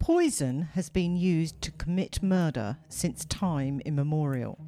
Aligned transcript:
Poison 0.00 0.62
has 0.72 0.88
been 0.88 1.14
used 1.14 1.60
to 1.60 1.70
commit 1.72 2.22
murder 2.22 2.78
since 2.88 3.26
time 3.26 3.82
immemorial. 3.84 4.58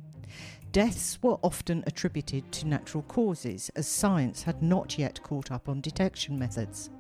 Deaths 0.73 1.19
were 1.23 1.39
often 1.41 1.83
attributed 1.87 2.53
to 2.53 2.69
natural 2.69 3.03
causes, 3.05 3.71
as 3.75 3.89
science 3.89 4.43
had 4.43 4.63
not 4.63 4.99
yet 4.99 5.23
caught 5.23 5.51
up 5.51 5.71
on 5.71 5.81
detection 5.81 6.39
methods. 6.39 6.91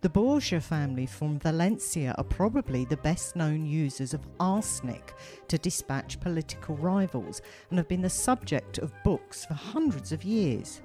The 0.00 0.08
Borgia 0.08 0.58
family 0.58 1.04
from 1.04 1.38
Valencia 1.38 2.14
are 2.16 2.24
probably 2.24 2.86
the 2.86 2.96
best 2.96 3.36
known 3.36 3.66
users 3.66 4.14
of 4.14 4.26
arsenic 4.40 5.12
to 5.48 5.58
dispatch 5.58 6.18
political 6.18 6.76
rivals 6.76 7.42
and 7.68 7.78
have 7.78 7.88
been 7.88 8.02
the 8.02 8.08
subject 8.08 8.78
of 8.78 8.94
books 9.04 9.44
for 9.44 9.54
hundreds 9.54 10.12
of 10.12 10.24
years. 10.24 10.80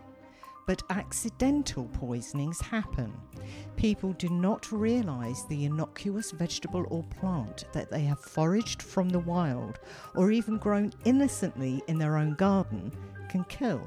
But 0.72 0.84
accidental 0.90 1.84
poisonings 1.92 2.62
happen. 2.62 3.12
People 3.76 4.14
do 4.14 4.30
not 4.30 4.72
realise 4.72 5.44
the 5.44 5.66
innocuous 5.66 6.32
vegetable 6.32 6.86
or 6.90 7.04
plant 7.20 7.66
that 7.74 7.92
they 7.92 8.04
have 8.04 8.22
foraged 8.22 8.81
from 8.81 9.09
the 9.09 9.20
wild 9.20 9.81
or 10.16 10.31
even 10.31 10.58
grown 10.58 10.94
innocently 11.04 11.84
in 11.90 11.98
their 11.98 12.16
own 12.16 12.36
garden 12.36 12.90
can 13.28 13.44
kill. 13.50 13.81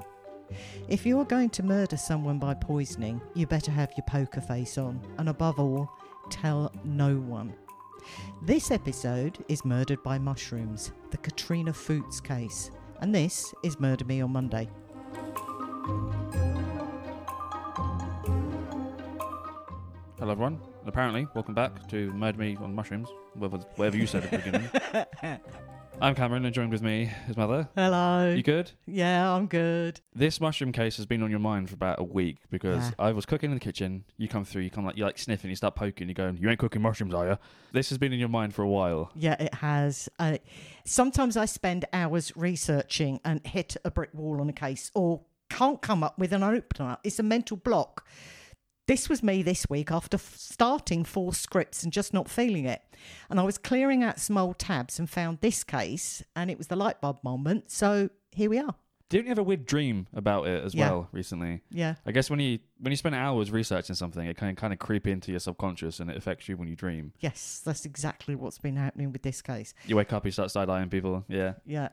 If 0.86 1.06
you 1.06 1.18
are 1.20 1.24
going 1.24 1.48
to 1.50 1.62
murder 1.62 1.96
someone 1.96 2.38
by 2.38 2.52
poisoning, 2.52 3.18
you 3.32 3.46
better 3.46 3.70
have 3.70 3.94
your 3.96 4.04
poker 4.06 4.42
face 4.42 4.76
on, 4.76 5.00
and 5.16 5.30
above 5.30 5.58
all, 5.58 5.88
tell 6.28 6.70
no 6.84 7.16
one. 7.16 7.54
This 8.42 8.70
episode 8.70 9.42
is 9.48 9.64
Murdered 9.64 10.02
by 10.02 10.18
Mushrooms, 10.18 10.92
the 11.12 11.16
Katrina 11.16 11.72
Fouts 11.72 12.20
case, 12.20 12.70
and 13.00 13.14
this 13.14 13.54
is 13.62 13.80
Murder 13.80 14.04
Me 14.04 14.20
on 14.20 14.32
Monday. 14.32 14.68
Hello, 20.24 20.32
everyone. 20.32 20.58
And 20.80 20.88
apparently, 20.88 21.28
welcome 21.34 21.52
back 21.52 21.86
to 21.88 22.10
Murder 22.14 22.38
Me 22.38 22.56
on 22.56 22.74
Mushrooms, 22.74 23.10
whatever, 23.34 23.58
whatever 23.76 23.98
you 23.98 24.06
said 24.06 24.24
at 24.24 24.30
the 24.30 24.38
beginning. 24.38 25.38
I'm 26.00 26.14
Cameron, 26.14 26.46
and 26.46 26.54
joined 26.54 26.72
with 26.72 26.80
me, 26.80 27.10
his 27.26 27.36
mother. 27.36 27.68
Hello. 27.76 28.32
You 28.34 28.42
good? 28.42 28.70
Yeah, 28.86 29.30
I'm 29.30 29.46
good. 29.46 30.00
This 30.14 30.40
mushroom 30.40 30.72
case 30.72 30.96
has 30.96 31.04
been 31.04 31.22
on 31.22 31.30
your 31.30 31.40
mind 31.40 31.68
for 31.68 31.74
about 31.74 32.00
a 32.00 32.04
week 32.04 32.38
because 32.50 32.84
Yeah. 32.86 32.90
I 32.98 33.12
was 33.12 33.26
cooking 33.26 33.50
in 33.50 33.54
the 33.54 33.60
kitchen. 33.60 34.04
You 34.16 34.28
come 34.28 34.46
through, 34.46 34.62
you 34.62 34.70
come 34.70 34.86
like 34.86 34.96
you 34.96 35.04
like 35.04 35.18
sniffing, 35.18 35.50
you 35.50 35.56
start 35.56 35.74
poking, 35.74 36.08
you 36.08 36.14
going, 36.14 36.38
"You 36.38 36.48
ain't 36.48 36.58
cooking 36.58 36.80
mushrooms, 36.80 37.12
are 37.12 37.26
you?" 37.28 37.38
This 37.72 37.90
has 37.90 37.98
been 37.98 38.14
in 38.14 38.18
your 38.18 38.30
mind 38.30 38.54
for 38.54 38.62
a 38.62 38.68
while. 38.68 39.10
Yeah, 39.14 39.36
it 39.38 39.52
has. 39.56 40.08
Sometimes 40.86 41.36
I 41.36 41.44
spend 41.44 41.84
hours 41.92 42.34
researching 42.34 43.20
and 43.26 43.46
hit 43.46 43.76
a 43.84 43.90
brick 43.90 44.14
wall 44.14 44.40
on 44.40 44.48
a 44.48 44.54
case 44.54 44.90
or 44.94 45.20
can't 45.50 45.82
come 45.82 46.02
up 46.02 46.18
with 46.18 46.32
an 46.32 46.42
opener. 46.42 46.96
It's 47.04 47.18
a 47.18 47.22
mental 47.22 47.58
block. 47.58 48.06
This 48.86 49.08
was 49.08 49.22
me 49.22 49.42
this 49.42 49.66
week 49.70 49.90
after 49.90 50.16
f- 50.16 50.34
starting 50.36 51.04
four 51.04 51.32
scripts 51.32 51.82
and 51.84 51.92
just 51.92 52.12
not 52.12 52.28
feeling 52.28 52.66
it. 52.66 52.82
And 53.30 53.40
I 53.40 53.42
was 53.42 53.56
clearing 53.56 54.02
out 54.02 54.18
some 54.20 54.36
old 54.36 54.58
tabs 54.58 54.98
and 54.98 55.08
found 55.08 55.40
this 55.40 55.64
case, 55.64 56.22
and 56.36 56.50
it 56.50 56.58
was 56.58 56.66
the 56.66 56.76
light 56.76 57.00
bulb 57.00 57.18
moment. 57.24 57.70
So 57.70 58.10
here 58.30 58.50
we 58.50 58.58
are. 58.58 58.74
Didn't 59.08 59.26
you 59.26 59.30
have 59.30 59.38
a 59.38 59.42
weird 59.42 59.64
dream 59.64 60.06
about 60.12 60.46
it 60.48 60.62
as 60.64 60.74
Yeah. 60.74 60.90
well 60.90 61.08
recently? 61.12 61.62
Yeah. 61.70 61.94
I 62.04 62.10
guess 62.12 62.28
when 62.28 62.40
you 62.40 62.58
when 62.80 62.90
you 62.90 62.96
spend 62.96 63.14
hours 63.14 63.50
researching 63.50 63.94
something, 63.94 64.26
it 64.26 64.36
can 64.36 64.54
kind 64.56 64.72
of 64.72 64.78
creep 64.78 65.06
into 65.06 65.30
your 65.30 65.40
subconscious 65.40 66.00
and 66.00 66.10
it 66.10 66.16
affects 66.16 66.48
you 66.48 66.56
when 66.56 66.68
you 66.68 66.76
dream. 66.76 67.12
Yes, 67.20 67.62
that's 67.64 67.86
exactly 67.86 68.34
what's 68.34 68.58
been 68.58 68.76
happening 68.76 69.12
with 69.12 69.22
this 69.22 69.40
case. 69.40 69.72
You 69.86 69.96
wake 69.96 70.12
up, 70.12 70.24
you 70.26 70.30
start 70.30 70.50
side 70.50 70.68
eyeing 70.68 70.90
people. 70.90 71.24
Yeah. 71.28 71.54
Yeah. 71.64 71.88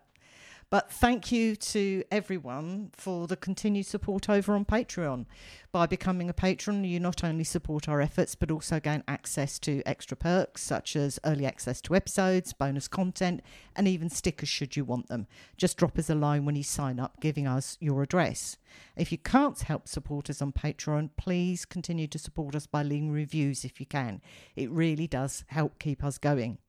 But 0.71 0.89
thank 0.89 1.33
you 1.33 1.57
to 1.57 2.05
everyone 2.09 2.91
for 2.93 3.27
the 3.27 3.35
continued 3.35 3.87
support 3.87 4.29
over 4.29 4.55
on 4.55 4.63
Patreon. 4.63 5.25
By 5.73 5.85
becoming 5.85 6.29
a 6.29 6.33
patron, 6.33 6.85
you 6.85 6.97
not 6.97 7.25
only 7.25 7.43
support 7.43 7.89
our 7.89 7.99
efforts, 7.99 8.35
but 8.35 8.49
also 8.49 8.79
gain 8.79 9.03
access 9.05 9.59
to 9.59 9.83
extra 9.85 10.15
perks 10.15 10.63
such 10.63 10.95
as 10.95 11.19
early 11.25 11.45
access 11.45 11.81
to 11.81 11.95
episodes, 11.95 12.53
bonus 12.53 12.87
content, 12.87 13.41
and 13.75 13.85
even 13.85 14.09
stickers 14.09 14.47
should 14.47 14.77
you 14.77 14.85
want 14.85 15.07
them. 15.07 15.27
Just 15.57 15.75
drop 15.75 15.99
us 15.99 16.09
a 16.09 16.15
line 16.15 16.45
when 16.45 16.55
you 16.55 16.63
sign 16.63 17.01
up, 17.01 17.19
giving 17.19 17.47
us 17.47 17.77
your 17.81 18.01
address. 18.01 18.55
If 18.95 19.11
you 19.11 19.17
can't 19.17 19.59
help 19.59 19.89
support 19.89 20.29
us 20.29 20.41
on 20.41 20.53
Patreon, 20.53 21.09
please 21.17 21.65
continue 21.65 22.07
to 22.07 22.17
support 22.17 22.55
us 22.55 22.65
by 22.65 22.83
leaving 22.83 23.11
reviews 23.11 23.65
if 23.65 23.81
you 23.81 23.85
can. 23.85 24.21
It 24.55 24.71
really 24.71 25.07
does 25.07 25.43
help 25.47 25.79
keep 25.79 26.01
us 26.01 26.17
going. 26.17 26.59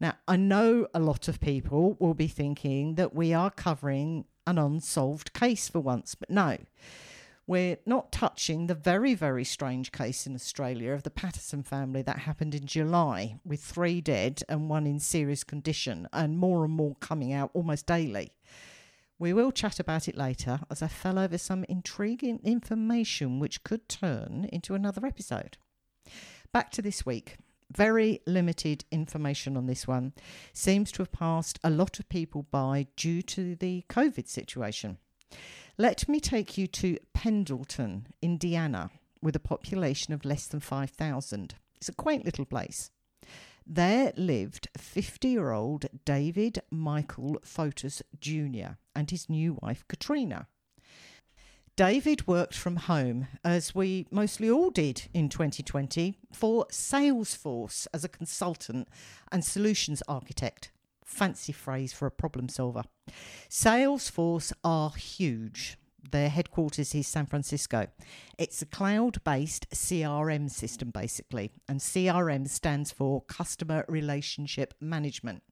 Now, 0.00 0.14
I 0.26 0.36
know 0.36 0.86
a 0.94 1.00
lot 1.00 1.28
of 1.28 1.40
people 1.40 1.96
will 1.98 2.14
be 2.14 2.28
thinking 2.28 2.94
that 2.94 3.14
we 3.14 3.34
are 3.34 3.50
covering 3.50 4.26
an 4.46 4.58
unsolved 4.58 5.32
case 5.32 5.68
for 5.68 5.80
once, 5.80 6.14
but 6.14 6.30
no. 6.30 6.58
We're 7.46 7.78
not 7.86 8.12
touching 8.12 8.66
the 8.66 8.74
very, 8.74 9.14
very 9.14 9.44
strange 9.44 9.90
case 9.90 10.26
in 10.26 10.34
Australia 10.34 10.92
of 10.92 11.02
the 11.02 11.10
Patterson 11.10 11.62
family 11.62 12.02
that 12.02 12.18
happened 12.20 12.54
in 12.54 12.66
July 12.66 13.40
with 13.44 13.60
three 13.62 14.02
dead 14.02 14.42
and 14.48 14.68
one 14.68 14.86
in 14.86 15.00
serious 15.00 15.44
condition, 15.44 16.06
and 16.12 16.38
more 16.38 16.64
and 16.64 16.74
more 16.74 16.96
coming 17.00 17.32
out 17.32 17.50
almost 17.54 17.86
daily. 17.86 18.32
We 19.18 19.32
will 19.32 19.50
chat 19.50 19.80
about 19.80 20.08
it 20.08 20.16
later 20.16 20.60
as 20.70 20.82
I 20.82 20.88
fell 20.88 21.18
over 21.18 21.38
some 21.38 21.64
intriguing 21.68 22.38
information 22.44 23.40
which 23.40 23.64
could 23.64 23.88
turn 23.88 24.48
into 24.52 24.74
another 24.74 25.04
episode. 25.04 25.56
Back 26.52 26.70
to 26.72 26.82
this 26.82 27.04
week. 27.04 27.38
Very 27.70 28.20
limited 28.26 28.84
information 28.90 29.56
on 29.56 29.66
this 29.66 29.86
one. 29.86 30.12
Seems 30.52 30.90
to 30.92 31.02
have 31.02 31.12
passed 31.12 31.58
a 31.62 31.70
lot 31.70 31.98
of 31.98 32.08
people 32.08 32.44
by 32.50 32.86
due 32.96 33.22
to 33.22 33.54
the 33.56 33.84
COVID 33.90 34.26
situation. 34.26 34.98
Let 35.76 36.08
me 36.08 36.18
take 36.18 36.56
you 36.56 36.66
to 36.66 36.98
Pendleton, 37.12 38.08
Indiana, 38.22 38.90
with 39.22 39.36
a 39.36 39.40
population 39.40 40.14
of 40.14 40.24
less 40.24 40.46
than 40.46 40.60
5,000. 40.60 41.54
It's 41.76 41.88
a 41.88 41.94
quaint 41.94 42.24
little 42.24 42.46
place. 42.46 42.90
There 43.66 44.12
lived 44.16 44.68
50 44.78 45.28
year 45.28 45.52
old 45.52 45.86
David 46.06 46.60
Michael 46.70 47.38
Fouts 47.44 48.02
Jr. 48.18 48.76
and 48.96 49.10
his 49.10 49.28
new 49.28 49.58
wife 49.60 49.84
Katrina. 49.88 50.48
David 51.78 52.26
worked 52.26 52.56
from 52.56 52.74
home, 52.74 53.28
as 53.44 53.72
we 53.72 54.08
mostly 54.10 54.50
all 54.50 54.68
did 54.68 55.02
in 55.14 55.28
2020, 55.28 56.18
for 56.32 56.66
Salesforce 56.72 57.86
as 57.94 58.02
a 58.02 58.08
consultant 58.08 58.88
and 59.30 59.44
solutions 59.44 60.02
architect. 60.08 60.72
Fancy 61.04 61.52
phrase 61.52 61.92
for 61.92 62.06
a 62.06 62.10
problem 62.10 62.48
solver. 62.48 62.82
Salesforce 63.48 64.52
are 64.64 64.90
huge. 64.90 65.78
Their 66.10 66.30
headquarters 66.30 66.96
is 66.96 67.06
San 67.06 67.26
Francisco. 67.26 67.86
It's 68.36 68.60
a 68.60 68.66
cloud 68.66 69.22
based 69.22 69.70
CRM 69.70 70.50
system, 70.50 70.90
basically, 70.90 71.52
and 71.68 71.78
CRM 71.78 72.48
stands 72.48 72.90
for 72.90 73.22
Customer 73.22 73.84
Relationship 73.86 74.74
Management. 74.80 75.44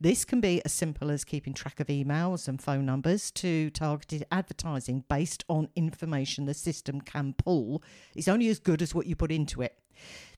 This 0.00 0.24
can 0.24 0.40
be 0.40 0.62
as 0.64 0.72
simple 0.72 1.10
as 1.10 1.24
keeping 1.24 1.54
track 1.54 1.80
of 1.80 1.88
emails 1.88 2.48
and 2.48 2.60
phone 2.60 2.86
numbers 2.86 3.30
to 3.32 3.70
targeted 3.70 4.24
advertising 4.30 5.04
based 5.08 5.44
on 5.48 5.68
information 5.74 6.46
the 6.46 6.54
system 6.54 7.00
can 7.00 7.34
pull. 7.34 7.82
It's 8.14 8.28
only 8.28 8.48
as 8.48 8.58
good 8.58 8.82
as 8.82 8.94
what 8.94 9.06
you 9.06 9.16
put 9.16 9.32
into 9.32 9.62
it. 9.62 9.78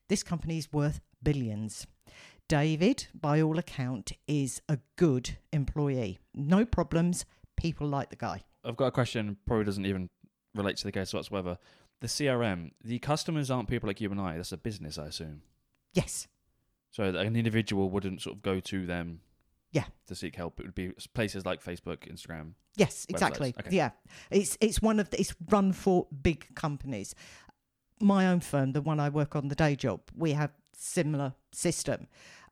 This 0.09 0.23
company 0.23 0.59
is 0.59 0.73
worth 0.73 1.01
billions. 1.23 1.87
David, 2.49 3.09
by 3.13 3.43
all 3.43 3.59
account, 3.59 4.13
is 4.27 4.63
a 4.69 4.79
good 4.97 5.37
employee. 5.53 6.19
No 6.35 6.65
problems. 6.65 7.27
People 7.57 7.87
like 7.89 8.09
the 8.09 8.17
guy. 8.17 8.43
I've 8.65 8.77
got 8.77 8.87
a 8.87 8.93
question. 8.93 9.37
Probably 9.47 9.65
doesn't 9.65 9.85
even 9.85 10.09
relate 10.55 10.79
to 10.79 10.85
the 10.85 10.93
case 10.93 11.13
whatsoever. 11.13 11.59
The 12.01 12.07
CRM, 12.07 12.71
the 12.83 12.99
customers 13.01 13.51
aren't 13.51 13.69
people 13.69 13.89
like 13.89 14.01
you 14.01 14.11
and 14.11 14.21
I. 14.21 14.37
That's 14.37 14.53
a 14.53 14.57
business, 14.57 14.99
I 14.99 15.07
assume. 15.07 15.43
Yes. 15.93 16.29
So 16.91 17.05
an 17.05 17.37
individual 17.37 17.91
wouldn't 17.91 18.23
sort 18.23 18.37
of 18.37 18.43
go 18.43 18.61
to 18.61 18.87
them. 18.87 19.21
Yeah. 19.73 19.85
To 20.07 20.15
seek 20.15 20.37
help, 20.37 20.61
it 20.61 20.65
would 20.65 20.75
be 20.75 20.93
places 21.13 21.45
like 21.45 21.63
Facebook, 21.63 22.11
Instagram. 22.11 22.53
Yes, 22.77 23.07
exactly. 23.09 23.55
okay. 23.59 23.75
Yeah, 23.75 23.91
it's 24.31 24.57
it's 24.61 24.81
one 24.81 25.01
of 25.01 25.11
the, 25.11 25.21
it's 25.21 25.35
run 25.51 25.73
for 25.73 26.07
big 26.23 26.55
companies. 26.55 27.15
My 28.01 28.29
own 28.29 28.41
firm, 28.41 28.73
the 28.73 28.81
one 28.81 29.01
I 29.01 29.09
work 29.09 29.35
on 29.35 29.49
the 29.49 29.57
day 29.57 29.75
job, 29.75 30.01
we 30.17 30.33
have 30.33 30.53
similar 30.73 31.35
system, 31.53 32.07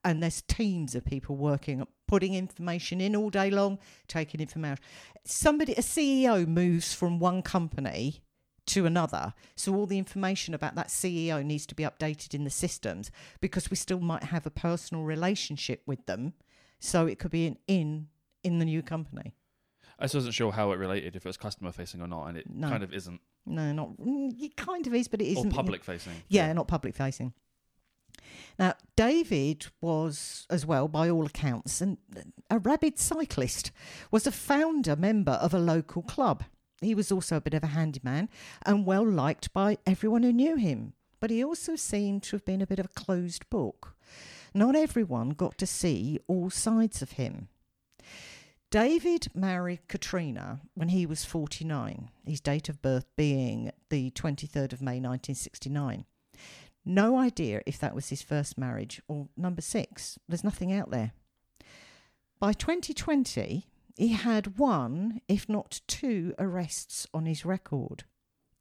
and 0.04 0.22
there's 0.22 0.42
teams 0.42 0.94
of 0.96 1.04
people 1.04 1.36
working, 1.36 1.86
putting 2.08 2.34
information 2.34 3.00
in 3.00 3.14
all 3.14 3.30
day 3.30 3.50
long, 3.50 3.78
taking 4.08 4.40
information. 4.40 4.78
Somebody, 5.24 5.72
a 5.74 5.80
CEO 5.80 6.46
moves 6.46 6.92
from 6.92 7.20
one 7.20 7.40
company 7.42 8.20
to 8.66 8.86
another, 8.86 9.34
so 9.54 9.74
all 9.74 9.86
the 9.86 9.98
information 9.98 10.54
about 10.54 10.74
that 10.74 10.88
CEO 10.88 11.44
needs 11.44 11.66
to 11.66 11.74
be 11.74 11.84
updated 11.84 12.34
in 12.34 12.44
the 12.44 12.50
systems 12.50 13.10
because 13.40 13.70
we 13.70 13.76
still 13.76 14.00
might 14.00 14.24
have 14.24 14.46
a 14.46 14.50
personal 14.50 15.04
relationship 15.04 15.82
with 15.86 16.04
them, 16.06 16.32
so 16.80 17.06
it 17.06 17.18
could 17.18 17.30
be 17.30 17.46
in 17.46 17.58
in 17.66 18.08
in 18.42 18.58
the 18.58 18.64
new 18.64 18.82
company. 18.82 19.34
I 19.98 20.04
just 20.04 20.14
wasn't 20.14 20.34
sure 20.34 20.52
how 20.52 20.72
it 20.72 20.76
related, 20.78 21.16
if 21.16 21.24
it 21.24 21.28
was 21.28 21.36
customer 21.36 21.72
facing 21.72 22.02
or 22.02 22.06
not, 22.06 22.26
and 22.26 22.36
it 22.36 22.50
No. 22.50 22.68
kind 22.68 22.82
of 22.82 22.92
isn't. 22.92 23.20
No, 23.46 23.72
not 23.72 23.96
mm, 23.96 24.32
it 24.42 24.56
kind 24.56 24.86
of 24.86 24.94
is, 24.94 25.08
but 25.08 25.22
it 25.22 25.36
Or 25.36 25.46
public 25.46 25.84
facing. 25.84 26.12
Yeah, 26.28 26.52
not 26.52 26.68
public 26.68 26.94
facing. 26.94 27.32
Now, 28.58 28.74
David 28.96 29.66
was, 29.80 30.46
as 30.50 30.64
well, 30.64 30.88
by 30.88 31.08
all 31.10 31.26
accounts, 31.26 31.80
an, 31.80 31.98
a 32.50 32.58
rabid 32.58 32.98
cyclist, 32.98 33.70
was 34.10 34.26
a 34.26 34.32
founder 34.32 34.96
member 34.96 35.32
of 35.32 35.52
a 35.54 35.58
local 35.58 36.02
club. 36.02 36.44
He 36.80 36.94
was 36.94 37.10
also 37.10 37.36
a 37.36 37.40
bit 37.40 37.54
of 37.54 37.62
a 37.62 37.68
handyman 37.68 38.28
and 38.64 38.86
well 38.86 39.06
liked 39.06 39.52
by 39.52 39.78
everyone 39.86 40.22
who 40.22 40.32
knew 40.32 40.56
him. 40.56 40.92
But 41.20 41.30
he 41.30 41.42
also 41.42 41.76
seemed 41.76 42.22
to 42.24 42.36
have 42.36 42.44
been 42.44 42.60
a 42.60 42.66
bit 42.66 42.78
of 42.78 42.86
a 42.86 43.00
closed 43.00 43.48
book. 43.48 43.96
Not 44.52 44.76
everyone 44.76 45.30
got 45.30 45.58
to 45.58 45.66
see 45.66 46.18
all 46.26 46.50
sides 46.50 47.02
of 47.02 47.12
him. 47.12 47.48
David 48.70 49.28
married 49.34 49.88
Katrina 49.88 50.60
when 50.74 50.88
he 50.88 51.06
was 51.06 51.24
49, 51.24 52.10
his 52.26 52.40
date 52.40 52.68
of 52.68 52.82
birth 52.82 53.06
being 53.16 53.70
the 53.90 54.10
23rd 54.10 54.72
of 54.72 54.82
May 54.82 55.00
1969. 55.00 56.04
No 56.84 57.16
idea 57.16 57.62
if 57.64 57.78
that 57.78 57.94
was 57.94 58.10
his 58.10 58.22
first 58.22 58.58
marriage 58.58 59.00
or 59.08 59.28
number 59.36 59.62
six. 59.62 60.18
There's 60.28 60.44
nothing 60.44 60.72
out 60.72 60.90
there. 60.90 61.12
By 62.38 62.52
2020, 62.52 63.66
he 63.96 64.08
had 64.08 64.58
one, 64.58 65.20
if 65.26 65.48
not 65.48 65.80
two, 65.86 66.34
arrests 66.38 67.06
on 67.14 67.26
his 67.26 67.44
record 67.44 68.04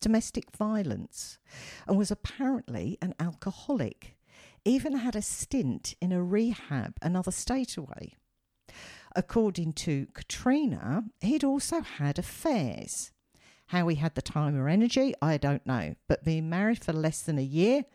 domestic 0.05 0.55
violence 0.55 1.39
and 1.87 1.97
was 1.97 2.11
apparently 2.11 2.95
an 3.01 3.15
alcoholic. 3.19 4.15
Even 4.63 4.97
had 4.97 5.15
a 5.15 5.21
stint 5.21 5.95
in 5.99 6.11
a 6.11 6.23
rehab 6.23 6.95
another 7.01 7.31
state 7.31 7.75
away. 7.75 8.13
According 9.15 9.73
to 9.73 10.05
Katrina, 10.13 11.05
he'd 11.21 11.43
also 11.43 11.81
had 11.81 12.19
affairs. 12.19 13.13
How 13.67 13.87
he 13.87 13.95
had 13.95 14.13
the 14.13 14.21
time 14.21 14.55
or 14.55 14.69
energy, 14.69 15.15
I 15.23 15.37
don't 15.37 15.65
know, 15.65 15.95
but 16.07 16.23
being 16.23 16.49
married 16.49 16.83
for 16.83 16.93
less 16.93 17.21
than 17.21 17.39
a 17.39 17.43
year, 17.43 17.85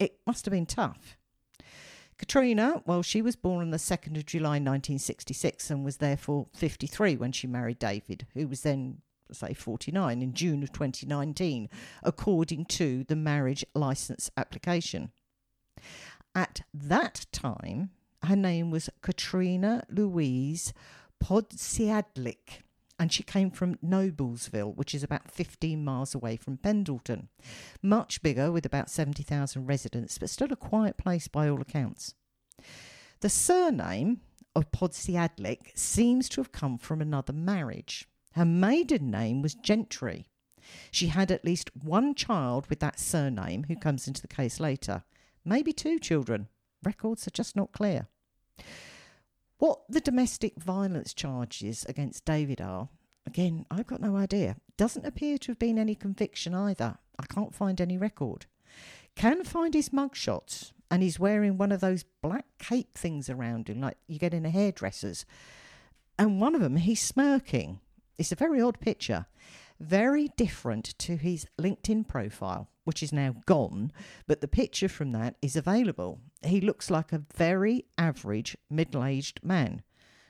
it 0.00 0.18
must 0.26 0.44
have 0.46 0.52
been 0.52 0.66
tough. 0.66 1.16
Katrina, 2.22 2.80
well, 2.86 3.02
she 3.02 3.20
was 3.20 3.34
born 3.34 3.62
on 3.62 3.70
the 3.72 3.78
2nd 3.78 4.16
of 4.16 4.26
July 4.26 4.50
1966 4.50 5.70
and 5.70 5.84
was 5.84 5.96
therefore 5.96 6.46
53 6.54 7.16
when 7.16 7.32
she 7.32 7.48
married 7.48 7.80
David, 7.80 8.28
who 8.32 8.46
was 8.46 8.60
then, 8.60 8.98
say, 9.32 9.52
49 9.52 10.22
in 10.22 10.32
June 10.32 10.62
of 10.62 10.70
2019, 10.70 11.68
according 12.04 12.66
to 12.66 13.02
the 13.08 13.16
marriage 13.16 13.64
licence 13.74 14.30
application. 14.36 15.10
At 16.32 16.60
that 16.72 17.26
time, 17.32 17.90
her 18.22 18.36
name 18.36 18.70
was 18.70 18.88
Katrina 19.00 19.82
Louise 19.90 20.72
Podsiadlik, 21.20 22.60
and 23.02 23.12
she 23.12 23.24
came 23.24 23.50
from 23.50 23.74
Noblesville, 23.84 24.76
which 24.76 24.94
is 24.94 25.02
about 25.02 25.28
15 25.28 25.84
miles 25.84 26.14
away 26.14 26.36
from 26.36 26.56
Pendleton. 26.56 27.30
Much 27.82 28.22
bigger, 28.22 28.52
with 28.52 28.64
about 28.64 28.88
70,000 28.88 29.66
residents, 29.66 30.18
but 30.18 30.30
still 30.30 30.52
a 30.52 30.56
quiet 30.56 30.96
place 30.96 31.26
by 31.26 31.48
all 31.48 31.60
accounts. 31.60 32.14
The 33.18 33.28
surname 33.28 34.20
of 34.54 34.70
Podsiadlik 34.70 35.76
seems 35.76 36.28
to 36.28 36.40
have 36.40 36.52
come 36.52 36.78
from 36.78 37.00
another 37.00 37.32
marriage. 37.32 38.06
Her 38.34 38.44
maiden 38.44 39.10
name 39.10 39.42
was 39.42 39.56
Gentry. 39.56 40.28
She 40.92 41.08
had 41.08 41.32
at 41.32 41.44
least 41.44 41.74
one 41.74 42.14
child 42.14 42.68
with 42.70 42.78
that 42.78 43.00
surname 43.00 43.64
who 43.64 43.74
comes 43.74 44.06
into 44.06 44.22
the 44.22 44.28
case 44.28 44.60
later, 44.60 45.02
maybe 45.44 45.72
two 45.72 45.98
children. 45.98 46.46
Records 46.84 47.26
are 47.26 47.32
just 47.32 47.56
not 47.56 47.72
clear. 47.72 48.06
What 49.62 49.82
the 49.88 50.00
domestic 50.00 50.56
violence 50.56 51.14
charges 51.14 51.86
against 51.88 52.24
David 52.24 52.60
are, 52.60 52.88
again, 53.24 53.64
I've 53.70 53.86
got 53.86 54.00
no 54.00 54.16
idea. 54.16 54.56
Doesn't 54.76 55.06
appear 55.06 55.38
to 55.38 55.52
have 55.52 55.60
been 55.60 55.78
any 55.78 55.94
conviction 55.94 56.52
either. 56.52 56.98
I 57.16 57.26
can't 57.26 57.54
find 57.54 57.80
any 57.80 57.96
record. 57.96 58.46
Can 59.14 59.44
find 59.44 59.72
his 59.72 59.90
mugshots, 59.90 60.72
and 60.90 61.00
he's 61.00 61.20
wearing 61.20 61.58
one 61.58 61.70
of 61.70 61.80
those 61.80 62.02
black 62.22 62.46
cape 62.58 62.94
things 62.94 63.30
around 63.30 63.68
him, 63.68 63.80
like 63.80 63.98
you 64.08 64.18
get 64.18 64.34
in 64.34 64.44
a 64.44 64.50
hairdresser's. 64.50 65.24
And 66.18 66.40
one 66.40 66.56
of 66.56 66.60
them, 66.60 66.74
he's 66.74 67.00
smirking. 67.00 67.78
It's 68.18 68.32
a 68.32 68.34
very 68.34 68.60
odd 68.60 68.80
picture. 68.80 69.26
Very 69.82 70.28
different 70.36 70.96
to 70.98 71.16
his 71.16 71.44
LinkedIn 71.60 72.06
profile, 72.06 72.70
which 72.84 73.02
is 73.02 73.12
now 73.12 73.34
gone, 73.46 73.90
but 74.28 74.40
the 74.40 74.46
picture 74.46 74.88
from 74.88 75.10
that 75.10 75.34
is 75.42 75.56
available. 75.56 76.20
He 76.44 76.60
looks 76.60 76.88
like 76.88 77.12
a 77.12 77.24
very 77.34 77.86
average 77.98 78.56
middle 78.70 79.02
aged 79.04 79.40
man. 79.42 79.82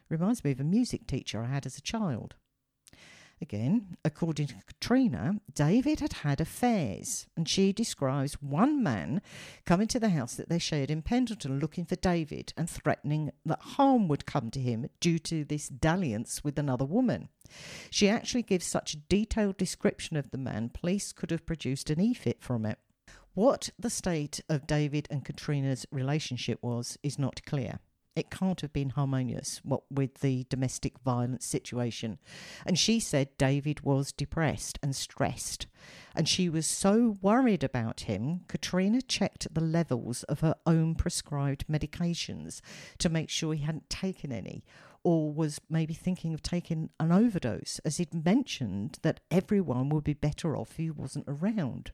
Reminds 0.08 0.42
me 0.42 0.52
of 0.52 0.60
a 0.60 0.64
music 0.64 1.06
teacher 1.06 1.42
I 1.42 1.48
had 1.48 1.66
as 1.66 1.76
a 1.76 1.82
child. 1.82 2.34
Again, 3.42 3.96
according 4.04 4.46
to 4.46 4.54
Katrina, 4.68 5.40
David 5.52 5.98
had 5.98 6.12
had 6.12 6.40
affairs, 6.40 7.26
and 7.36 7.48
she 7.48 7.72
describes 7.72 8.34
one 8.34 8.84
man 8.84 9.20
coming 9.66 9.88
to 9.88 9.98
the 9.98 10.10
house 10.10 10.36
that 10.36 10.48
they 10.48 10.60
shared 10.60 10.92
in 10.92 11.02
Pendleton 11.02 11.58
looking 11.58 11.84
for 11.84 11.96
David 11.96 12.52
and 12.56 12.70
threatening 12.70 13.32
that 13.44 13.60
harm 13.60 14.06
would 14.06 14.26
come 14.26 14.48
to 14.52 14.60
him 14.60 14.88
due 15.00 15.18
to 15.18 15.44
this 15.44 15.66
dalliance 15.68 16.44
with 16.44 16.56
another 16.56 16.84
woman. 16.84 17.30
She 17.90 18.08
actually 18.08 18.44
gives 18.44 18.64
such 18.64 18.94
a 18.94 18.98
detailed 18.98 19.56
description 19.56 20.16
of 20.16 20.30
the 20.30 20.38
man, 20.38 20.68
police 20.68 21.12
could 21.12 21.32
have 21.32 21.44
produced 21.44 21.90
an 21.90 22.00
e-fit 22.00 22.40
from 22.40 22.64
it. 22.64 22.78
What 23.34 23.70
the 23.76 23.90
state 23.90 24.40
of 24.48 24.68
David 24.68 25.08
and 25.10 25.24
Katrina's 25.24 25.84
relationship 25.90 26.60
was 26.62 26.96
is 27.02 27.18
not 27.18 27.44
clear. 27.44 27.80
It 28.14 28.30
can't 28.30 28.60
have 28.60 28.72
been 28.72 28.90
harmonious 28.90 29.60
what 29.64 29.84
with 29.90 30.20
the 30.20 30.44
domestic 30.50 30.98
violence 30.98 31.46
situation. 31.46 32.18
And 32.66 32.78
she 32.78 33.00
said 33.00 33.36
David 33.38 33.80
was 33.80 34.12
depressed 34.12 34.78
and 34.82 34.94
stressed. 34.94 35.66
And 36.14 36.28
she 36.28 36.48
was 36.48 36.66
so 36.66 37.16
worried 37.22 37.64
about 37.64 38.00
him, 38.00 38.42
Katrina 38.48 39.00
checked 39.00 39.52
the 39.54 39.62
levels 39.62 40.24
of 40.24 40.40
her 40.40 40.54
own 40.66 40.94
prescribed 40.94 41.66
medications 41.68 42.60
to 42.98 43.08
make 43.08 43.30
sure 43.30 43.54
he 43.54 43.64
hadn't 43.64 43.88
taken 43.88 44.30
any 44.30 44.62
or 45.04 45.32
was 45.32 45.60
maybe 45.68 45.94
thinking 45.94 46.32
of 46.32 46.42
taking 46.42 46.90
an 47.00 47.10
overdose, 47.10 47.80
as 47.84 47.96
he'd 47.96 48.24
mentioned 48.24 48.98
that 49.02 49.20
everyone 49.30 49.88
would 49.88 50.04
be 50.04 50.14
better 50.14 50.56
off 50.56 50.72
if 50.72 50.76
he 50.76 50.90
wasn't 50.90 51.24
around. 51.26 51.90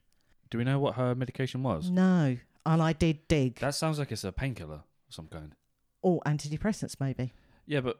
Do 0.50 0.58
we 0.58 0.64
know 0.64 0.78
what 0.78 0.94
her 0.96 1.14
medication 1.14 1.62
was? 1.62 1.90
No, 1.90 2.36
and 2.66 2.82
I 2.82 2.92
did 2.92 3.26
dig. 3.28 3.60
That 3.60 3.74
sounds 3.74 3.98
like 3.98 4.12
it's 4.12 4.24
a 4.24 4.32
painkiller 4.32 4.82
of 5.08 5.14
some 5.14 5.26
kind. 5.28 5.54
Or 6.02 6.20
antidepressants, 6.26 6.96
maybe. 7.00 7.32
Yeah, 7.66 7.80
but 7.80 7.98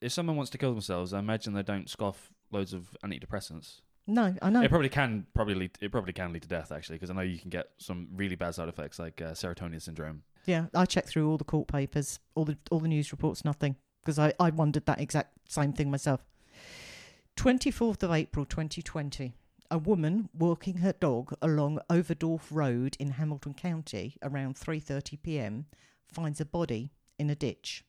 if 0.00 0.12
someone 0.12 0.36
wants 0.36 0.50
to 0.52 0.58
kill 0.58 0.72
themselves, 0.72 1.12
I 1.12 1.18
imagine 1.18 1.54
they 1.54 1.62
don't 1.62 1.88
scoff 1.88 2.32
loads 2.50 2.72
of 2.72 2.96
antidepressants. 3.04 3.80
No, 4.06 4.34
I 4.42 4.50
know. 4.50 4.62
It 4.62 4.68
probably 4.68 4.90
can 4.90 5.26
probably 5.34 5.54
lead, 5.54 5.78
it 5.80 5.90
probably 5.90 6.12
can 6.12 6.32
lead 6.32 6.42
to 6.42 6.48
death 6.48 6.70
actually 6.70 6.96
because 6.96 7.10
I 7.10 7.14
know 7.14 7.22
you 7.22 7.38
can 7.38 7.48
get 7.48 7.70
some 7.78 8.08
really 8.14 8.36
bad 8.36 8.54
side 8.54 8.68
effects 8.68 8.98
like 8.98 9.22
uh, 9.22 9.32
serotonin 9.32 9.80
syndrome. 9.80 10.22
Yeah, 10.44 10.66
I 10.74 10.84
checked 10.84 11.08
through 11.08 11.30
all 11.30 11.38
the 11.38 11.44
court 11.44 11.68
papers, 11.68 12.18
all 12.34 12.44
the 12.44 12.58
all 12.70 12.80
the 12.80 12.88
news 12.88 13.12
reports, 13.12 13.44
nothing 13.44 13.76
because 14.02 14.18
I, 14.18 14.34
I 14.38 14.50
wondered 14.50 14.84
that 14.86 15.00
exact 15.00 15.50
same 15.50 15.72
thing 15.72 15.90
myself. 15.90 16.22
24th 17.36 18.02
of 18.02 18.12
April 18.12 18.44
2020, 18.44 19.32
a 19.70 19.78
woman 19.78 20.28
walking 20.34 20.78
her 20.78 20.92
dog 20.92 21.34
along 21.40 21.80
Overdorf 21.90 22.42
Road 22.50 22.96
in 23.00 23.12
Hamilton 23.12 23.54
County 23.54 24.16
around 24.22 24.56
3:30 24.56 25.22
p.m. 25.22 25.66
finds 26.06 26.42
a 26.42 26.44
body 26.44 26.92
in 27.18 27.30
a 27.30 27.34
ditch. 27.34 27.84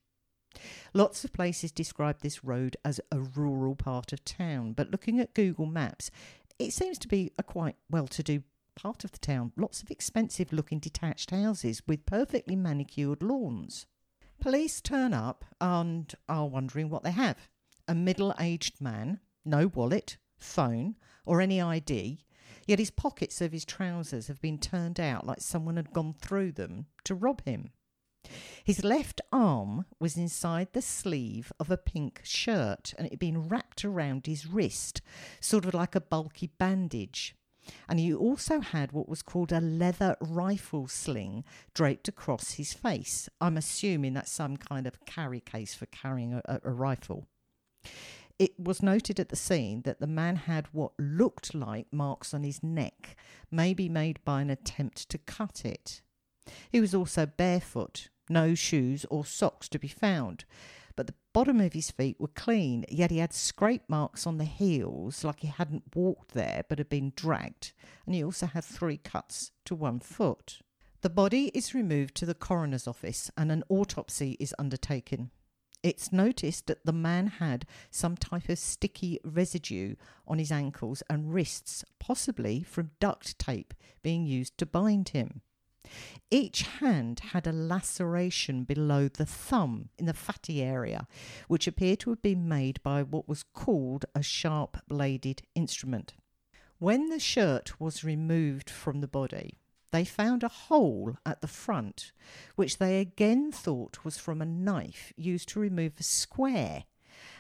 Lots 0.94 1.26
of 1.26 1.34
places 1.34 1.72
describe 1.72 2.22
this 2.22 2.44
road 2.44 2.78
as 2.86 3.02
a 3.12 3.20
rural 3.20 3.76
part 3.76 4.14
of 4.14 4.24
town, 4.24 4.74
but 4.74 4.92
looking 4.92 5.20
at 5.20 5.34
Google 5.34 5.66
Maps, 5.66 6.10
it 6.58 6.72
seems 6.72 6.98
to 7.00 7.08
be 7.08 7.32
a 7.38 7.44
quite 7.44 7.76
well 7.90 8.08
to 8.08 8.24
do 8.24 8.44
part 8.76 9.04
of 9.04 9.12
the 9.12 9.18
town. 9.18 9.52
Lots 9.58 9.82
of 9.82 9.92
expensive 9.92 10.54
looking 10.54 10.80
detached 10.80 11.32
houses 11.32 11.82
with 11.88 12.06
perfectly 12.06 12.56
manicured 12.56 13.24
lawns. 13.24 13.86
Police 14.40 14.82
turn 14.82 15.14
up 15.14 15.46
and 15.60 16.14
are 16.28 16.48
wondering 16.48 16.90
what 16.90 17.04
they 17.04 17.12
have. 17.12 17.50
A 17.88 17.96
middle 17.96 18.34
aged 18.40 18.82
man, 18.82 19.20
no 19.44 19.68
wallet, 19.68 20.18
phone, 20.38 20.96
or 21.26 21.42
any 21.42 21.62
ID, 21.62 22.20
yet 22.68 22.80
his 22.80 22.92
pockets 22.92 23.42
of 23.42 23.52
his 23.52 23.66
trousers 23.66 24.28
have 24.28 24.42
been 24.42 24.58
turned 24.58 25.00
out 25.00 25.26
like 25.26 25.42
someone 25.42 25.78
had 25.78 25.94
gone 25.94 26.14
through 26.14 26.52
them 26.52 26.88
to 27.04 27.16
rob 27.16 27.44
him. 27.46 27.72
His 28.64 28.84
left 28.84 29.22
arm 29.32 29.86
was 30.00 30.18
inside 30.18 30.70
the 30.74 30.82
sleeve 30.82 31.52
of 31.60 31.70
a 31.70 31.78
pink 31.78 32.22
shirt 32.24 32.94
and 32.98 33.06
it 33.06 33.14
had 33.14 33.20
been 33.20 33.48
wrapped 33.48 33.86
around 33.86 34.26
his 34.26 34.48
wrist, 34.48 35.02
sort 35.40 35.66
of 35.66 35.74
like 35.74 35.96
a 35.96 36.02
bulky 36.02 36.48
bandage. 36.58 37.36
And 37.88 38.00
he 38.00 38.14
also 38.14 38.60
had 38.60 38.92
what 38.92 39.10
was 39.10 39.22
called 39.22 39.52
a 39.52 39.60
leather 39.60 40.18
rifle 40.20 40.88
sling 40.88 41.44
draped 41.74 42.08
across 42.08 42.54
his 42.54 42.74
face. 42.74 43.30
I'm 43.42 43.58
assuming 43.58 44.14
that's 44.14 44.32
some 44.32 44.58
kind 44.58 44.88
of 44.88 45.04
carry 45.06 45.40
case 45.40 45.74
for 45.74 45.86
carrying 45.88 46.34
a, 46.34 46.42
a, 46.64 46.72
rifle. 46.72 47.28
It 48.38 48.60
was 48.60 48.84
noted 48.84 49.20
at 49.20 49.30
the 49.30 49.36
scene 49.36 49.84
that 49.84 50.00
the 50.00 50.08
man 50.08 50.36
had 50.36 50.68
what 50.74 50.92
looked 51.00 51.56
like 51.56 51.92
marks 51.92 52.34
on 52.34 52.44
his 52.44 52.62
neck, 52.62 53.16
maybe 53.50 53.88
made 53.88 54.24
by 54.26 54.42
an 54.42 54.50
attempt 54.50 55.10
to 55.10 55.18
cut 55.18 55.64
it. 55.64 56.02
He 56.72 56.82
was 56.82 56.94
also 56.94 57.26
barefoot, 57.26 58.10
no 58.30 58.56
shoes 58.56 59.06
or 59.10 59.26
socks 59.26 59.70
to 59.70 59.80
be 59.80 59.88
found, 59.88 60.46
but 60.96 61.08
the 61.08 61.16
bottom 61.34 61.60
of 61.60 61.74
his 61.74 61.92
feet 61.92 62.20
were 62.20 62.30
clean, 62.30 62.86
yet 62.90 63.12
he 63.12 63.18
had 63.18 63.34
scrape 63.34 63.84
marks 63.90 64.26
on 64.26 64.38
the 64.38 64.46
heels 64.46 65.24
like 65.24 65.42
he 65.42 65.48
hadn't 65.48 65.96
walked 65.96 66.34
there 66.34 66.64
but 66.70 66.78
had 66.78 66.90
been 66.90 67.12
dragged, 67.16 67.74
and 68.06 68.16
he 68.16 68.24
also 68.24 68.46
had 68.46 68.64
three 68.64 68.98
cuts 68.98 69.52
to 69.66 69.76
one 69.76 70.00
foot. 70.00 70.60
The 71.02 71.10
body 71.10 71.52
is 71.54 71.76
removed 71.76 72.16
to 72.16 72.26
the 72.26 72.34
coroner's 72.34 72.88
office 72.88 73.30
and 73.38 73.52
an 73.52 73.64
autopsy 73.70 74.38
is 74.40 74.56
undertaken. 74.58 75.30
It's 75.84 76.12
noticed 76.12 76.66
that 76.66 76.84
the 76.84 76.94
man 76.94 77.28
had 77.28 77.68
some 77.92 78.18
type 78.18 78.50
of 78.50 78.58
sticky 78.58 79.20
residue 79.24 79.98
on 80.28 80.40
his 80.40 80.52
ankles 80.52 81.04
and 81.08 81.32
wrists, 81.32 81.86
possibly 82.00 82.64
from 82.64 82.90
duct 83.00 83.38
tape 83.38 83.76
being 84.02 84.26
used 84.26 84.58
to 84.58 84.66
bind 84.66 85.10
him. 85.10 85.42
Each 86.32 86.64
hand 86.64 87.20
had 87.32 87.48
a 87.48 87.52
laceration 87.52 88.64
below 88.64 89.08
the 89.08 89.26
thumb 89.26 89.90
in 89.98 90.06
the 90.06 90.14
fatty 90.14 90.62
area, 90.62 91.08
which 91.48 91.68
appeared 91.68 92.00
to 92.02 92.10
have 92.10 92.22
been 92.22 92.48
made 92.48 92.82
by 92.84 93.04
what 93.04 93.28
was 93.28 93.44
called 93.44 94.06
a 94.14 94.24
sharp 94.24 94.78
bladed 94.88 95.44
instrument. 95.56 96.14
When 96.80 97.10
the 97.10 97.20
shirt 97.20 97.80
was 97.80 98.04
removed 98.04 98.70
from 98.70 99.02
the 99.02 99.08
body, 99.08 99.60
they 99.92 100.04
found 100.04 100.44
a 100.44 100.50
hole 100.50 101.18
at 101.26 101.40
the 101.40 101.48
front, 101.48 102.12
which 102.56 102.80
they 102.80 103.00
again 103.00 103.52
thought 103.52 104.04
was 104.04 104.18
from 104.18 104.42
a 104.42 104.46
knife 104.46 105.14
used 105.16 105.48
to 105.50 105.60
remove 105.60 105.94
a 106.00 106.04
square, 106.04 106.84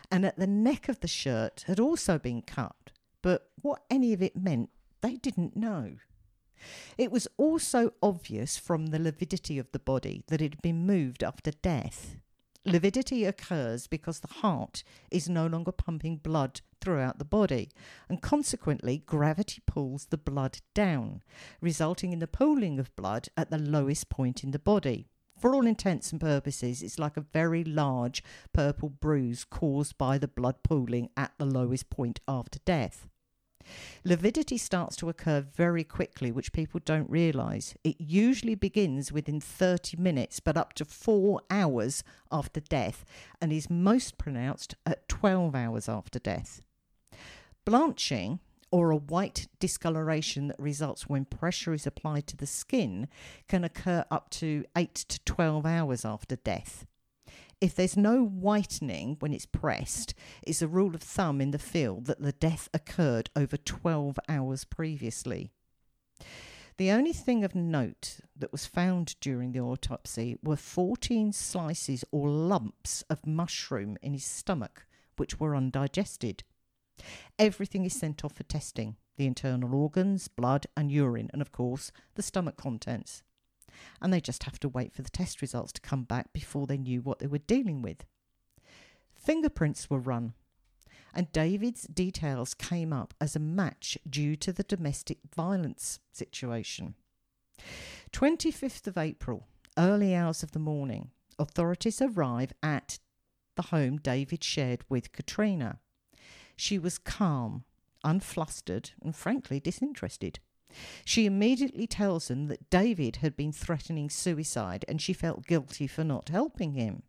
and 0.10 0.26
at 0.26 0.38
the 0.38 0.48
neck 0.48 0.88
of 0.88 1.02
the 1.02 1.08
shirt 1.08 1.66
had 1.68 1.80
also 1.80 2.18
been 2.18 2.42
cut, 2.42 2.92
but 3.22 3.50
what 3.62 3.84
any 3.90 4.14
of 4.14 4.22
it 4.22 4.38
meant 4.38 4.70
they 5.02 5.18
didn't 5.18 5.58
know. 5.58 5.96
It 6.98 7.12
was 7.12 7.28
also 7.38 7.94
obvious 8.02 8.58
from 8.58 8.88
the 8.88 9.00
lividity 9.00 9.60
of 9.60 9.72
the 9.72 9.80
body 9.80 10.24
that 10.28 10.42
it 10.42 10.54
had 10.54 10.62
been 10.62 10.86
moved 10.86 11.24
after 11.24 11.52
death. 11.52 12.18
Lividity 12.68 13.26
occurs 13.26 13.86
because 13.86 14.22
the 14.22 14.34
heart 14.42 14.84
is 15.12 15.30
no 15.30 15.46
longer 15.46 15.72
pumping 15.72 16.18
blood 16.18 16.62
throughout 16.82 17.20
the 17.20 17.26
body, 17.26 17.70
and 18.10 18.22
consequently, 18.22 19.04
gravity 19.06 19.62
pulls 19.68 20.08
the 20.08 20.18
blood 20.18 20.60
down, 20.74 21.22
resulting 21.62 22.12
in 22.12 22.20
the 22.20 22.28
pooling 22.28 22.80
of 22.80 22.96
blood 22.96 23.28
at 23.38 23.52
the 23.52 23.60
lowest 23.60 24.10
point 24.10 24.44
in 24.44 24.50
the 24.50 24.58
body. 24.58 25.08
For 25.38 25.54
all 25.54 25.68
intents 25.68 26.12
and 26.12 26.20
purposes, 26.20 26.82
it's 26.82 26.98
like 26.98 27.18
a 27.18 27.22
very 27.22 27.64
large 27.64 28.24
purple 28.52 28.90
bruise 28.90 29.44
caused 29.44 29.98
by 29.98 30.18
the 30.18 30.28
blood 30.28 30.64
pooling 30.64 31.10
at 31.16 31.34
the 31.38 31.46
lowest 31.46 31.90
point 31.90 32.20
after 32.28 32.60
death. 32.66 33.08
Lividity 34.04 34.58
starts 34.58 34.96
to 34.98 35.10
occur 35.10 35.42
very 35.42 35.84
quickly, 35.84 36.32
which 36.32 36.54
people 36.54 36.80
don't 36.84 37.10
realise. 37.10 37.76
It 37.84 37.96
usually 38.00 38.56
begins 38.56 39.12
within 39.12 39.40
30 39.40 39.98
minutes, 39.98 40.40
but 40.40 40.58
up 40.58 40.74
to 40.74 40.86
four 40.86 41.42
hours 41.50 42.04
after 42.32 42.60
death, 42.60 43.06
and 43.42 43.52
is 43.52 43.70
most 43.70 44.18
pronounced 44.18 44.76
at 44.86 45.08
12 45.10 45.56
hours 45.56 45.90
after 45.90 46.20
death. 46.20 46.62
Blanching, 47.66 48.40
or 48.72 48.92
a 48.92 48.98
white 48.98 49.48
discoloration 49.60 50.48
that 50.48 50.60
results 50.60 51.08
when 51.08 51.26
pressure 51.26 51.74
is 51.74 51.88
applied 51.88 52.28
to 52.28 52.38
the 52.38 52.46
skin, 52.46 53.08
can 53.48 53.64
occur 53.64 54.06
up 54.12 54.30
to 54.30 54.66
8 54.76 54.94
to 54.96 55.20
12 55.24 55.66
hours 55.66 56.04
after 56.04 56.36
death. 56.36 56.86
If 57.62 57.76
there's 57.76 57.96
no 57.96 58.24
whitening 58.24 59.16
when 59.20 59.34
it's 59.34 59.46
pressed, 59.46 60.14
it's 60.44 60.62
a 60.62 60.68
rule 60.68 60.94
of 60.94 61.02
thumb 61.02 61.40
in 61.40 61.52
the 61.52 61.60
field 61.60 62.06
that 62.06 62.22
the 62.22 62.34
death 62.34 62.70
occurred 62.74 63.30
over 63.36 63.56
12 63.58 64.20
hours 64.28 64.66
previously. 64.66 65.52
The 66.78 66.92
only 66.92 67.14
thing 67.14 67.46
of 67.46 67.56
note 67.56 68.20
that 68.36 68.52
was 68.52 68.66
found 68.66 69.16
during 69.22 69.54
the 69.54 69.62
autopsy 69.62 70.38
were 70.44 70.58
14 70.58 71.32
slices 71.32 72.04
or 72.12 72.28
lumps 72.28 73.04
of 73.10 73.26
mushroom 73.26 73.98
in 74.02 74.12
his 74.12 74.26
stomach, 74.26 74.86
which 75.16 75.40
were 75.40 75.56
undigested. 75.56 76.44
Everything 77.40 77.86
is 77.86 77.94
sent 77.94 78.26
off 78.26 78.34
for 78.34 78.44
testing 78.44 78.98
the 79.16 79.26
internal 79.26 79.74
organs, 79.74 80.28
blood, 80.28 80.66
and 80.76 80.92
urine, 80.92 81.30
and 81.32 81.42
of 81.42 81.54
course, 81.54 81.94
the 82.16 82.22
stomach 82.22 82.58
contents 82.58 83.24
and 84.02 84.14
they 84.14 84.22
just 84.22 84.44
have 84.44 84.60
to 84.60 84.70
wait 84.70 84.94
for 84.94 85.02
the 85.02 85.10
test 85.10 85.42
results 85.42 85.72
to 85.74 85.82
come 85.82 86.04
back 86.04 86.34
before 86.34 86.68
they 86.68 86.78
knew 86.78 87.02
what 87.02 87.20
they 87.20 87.28
were 87.28 87.38
dealing 87.38 87.82
with. 87.82 88.06
Fingerprints 89.14 89.90
were 89.90 90.00
run, 90.00 90.34
and 91.14 91.32
David's 91.32 91.84
details 91.84 92.54
came 92.54 92.92
up 92.92 93.14
as 93.20 93.36
a 93.36 93.40
match 93.40 93.98
due 94.08 94.36
to 94.36 94.52
the 94.52 94.64
domestic 94.64 95.20
violence 95.34 96.00
situation. 96.12 96.96
25th 98.12 98.88
of 98.88 98.98
April, 98.98 99.48
early 99.78 100.14
hours 100.14 100.44
of 100.44 100.52
the 100.52 100.60
morning, 100.60 101.12
authorities 101.40 102.02
arrive 102.02 102.54
at 102.62 103.00
the 103.56 103.64
home 103.64 103.98
David 103.98 104.44
shared 104.44 104.84
with 104.90 105.14
Katrina. 105.14 105.80
She 106.56 106.78
was 106.78 106.98
calm, 106.98 107.64
unflustered, 108.04 108.92
and 109.02 109.16
frankly 109.16 109.60
disinterested. 109.60 110.40
She 111.04 111.26
immediately 111.26 111.88
tells 111.88 112.28
them 112.28 112.48
that 112.48 112.70
David 112.70 113.18
had 113.18 113.36
been 113.36 113.52
threatening 113.52 114.10
suicide 114.10 114.86
and 114.88 115.02
she 115.02 115.14
felt 115.14 115.48
guilty 115.48 115.88
for 115.88 116.04
not 116.04 116.30
helping 116.30 116.74
him. 116.74 117.04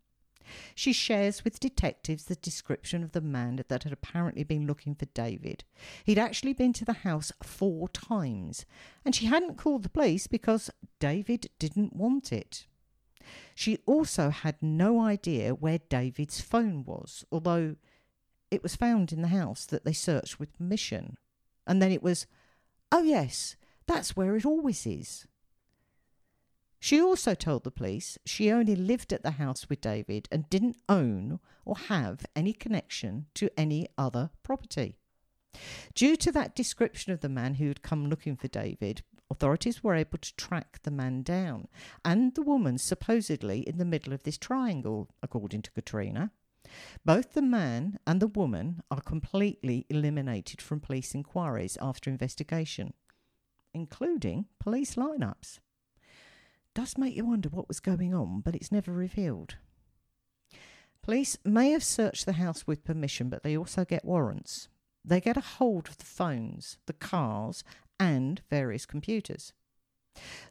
She 0.75 0.93
shares 0.93 1.43
with 1.43 1.59
detectives 1.59 2.25
the 2.25 2.35
description 2.35 3.03
of 3.03 3.11
the 3.11 3.21
man 3.21 3.61
that 3.67 3.83
had 3.83 3.91
apparently 3.91 4.43
been 4.43 4.65
looking 4.65 4.95
for 4.95 5.05
David. 5.07 5.63
He'd 6.05 6.19
actually 6.19 6.53
been 6.53 6.73
to 6.73 6.85
the 6.85 6.93
house 6.93 7.31
four 7.43 7.89
times, 7.89 8.65
and 9.03 9.13
she 9.13 9.25
hadn't 9.25 9.57
called 9.57 9.83
the 9.83 9.89
police 9.89 10.27
because 10.27 10.69
David 10.99 11.49
didn't 11.59 11.95
want 11.95 12.31
it. 12.31 12.65
She 13.55 13.79
also 13.85 14.29
had 14.29 14.55
no 14.61 15.01
idea 15.01 15.53
where 15.53 15.79
David's 15.89 16.39
phone 16.39 16.83
was, 16.85 17.25
although 17.31 17.75
it 18.49 18.63
was 18.63 18.75
found 18.75 19.11
in 19.11 19.21
the 19.21 19.27
house 19.27 19.65
that 19.65 19.83
they 19.83 19.93
searched 19.93 20.39
with 20.39 20.57
permission. 20.57 21.17
And 21.65 21.81
then 21.81 21.91
it 21.91 22.01
was 22.01 22.27
Oh, 22.91 23.03
yes, 23.03 23.55
that's 23.85 24.15
where 24.15 24.35
it 24.35 24.45
always 24.45 24.85
is. 24.85 25.27
She 26.79 27.01
also 27.01 27.33
told 27.33 27.63
the 27.63 27.71
police 27.71 28.17
she 28.25 28.51
only 28.51 28.75
lived 28.75 29.11
at 29.11 29.23
the 29.23 29.31
house 29.31 29.67
with 29.69 29.81
David 29.81 30.27
and 30.31 30.49
didn't 30.49 30.77
own 30.87 31.39
or 31.65 31.75
have 31.75 32.25
any 32.35 32.53
connection 32.53 33.25
to 33.33 33.49
any 33.57 33.87
other 33.97 34.29
property. 34.43 34.97
Due 35.95 36.15
to 36.17 36.31
that 36.31 36.55
description 36.55 37.11
of 37.11 37.21
the 37.21 37.29
man 37.29 37.55
who 37.55 37.67
had 37.67 37.81
come 37.81 38.07
looking 38.07 38.35
for 38.35 38.47
David, 38.47 39.01
authorities 39.29 39.83
were 39.83 39.95
able 39.95 40.19
to 40.19 40.35
track 40.35 40.79
the 40.83 40.91
man 40.91 41.23
down 41.23 41.67
and 42.05 42.35
the 42.35 42.43
woman 42.43 42.77
supposedly 42.77 43.67
in 43.67 43.77
the 43.77 43.85
middle 43.85 44.13
of 44.13 44.23
this 44.23 44.37
triangle, 44.37 45.09
according 45.23 45.63
to 45.63 45.71
Katrina. 45.71 46.31
Both 47.05 47.33
the 47.33 47.41
man 47.41 47.99
and 48.05 48.21
the 48.21 48.27
woman 48.27 48.81
are 48.91 49.01
completely 49.01 49.85
eliminated 49.89 50.61
from 50.61 50.79
police 50.79 51.13
inquiries 51.15 51.77
after 51.81 52.09
investigation, 52.09 52.93
including 53.73 54.45
police 54.59 54.95
lineups. 54.95 55.59
Does 56.73 56.97
make 56.97 57.15
you 57.15 57.25
wonder 57.25 57.49
what 57.49 57.67
was 57.67 57.79
going 57.79 58.13
on, 58.13 58.41
but 58.41 58.55
it's 58.55 58.71
never 58.71 58.91
revealed. 58.91 59.55
Police 61.01 61.37
may 61.45 61.71
have 61.71 61.83
searched 61.83 62.25
the 62.25 62.33
house 62.33 62.67
with 62.67 62.83
permission, 62.83 63.29
but 63.29 63.41
they 63.41 63.57
also 63.57 63.85
get 63.85 64.03
warrants. 64.03 64.67
They 65.05 65.21
get 65.21 65.37
a 65.37 65.41
hold 65.41 65.87
of 65.87 65.97
the 65.97 66.05
phones, 66.05 66.77
the 66.85 66.93
cars, 66.93 67.63
and 67.99 68.41
various 68.49 68.85
computers. 68.85 69.53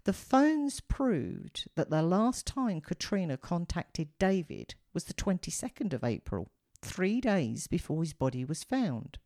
The 0.04 0.12
phones 0.12 0.80
proved 0.80 1.68
that 1.75 1.90
the 1.90 2.02
last 2.02 2.46
time 2.46 2.80
Katrina 2.80 3.37
contacted 3.37 4.08
David 4.18 4.75
was 4.97 5.05
the 5.05 5.12
22nd 5.12 5.93
of 5.93 6.03
April, 6.03 6.49
three 6.81 7.21
days 7.21 7.67
before 7.67 8.03
his 8.03 8.15
body 8.15 8.47
was 8.47 8.65
found. 8.65 9.19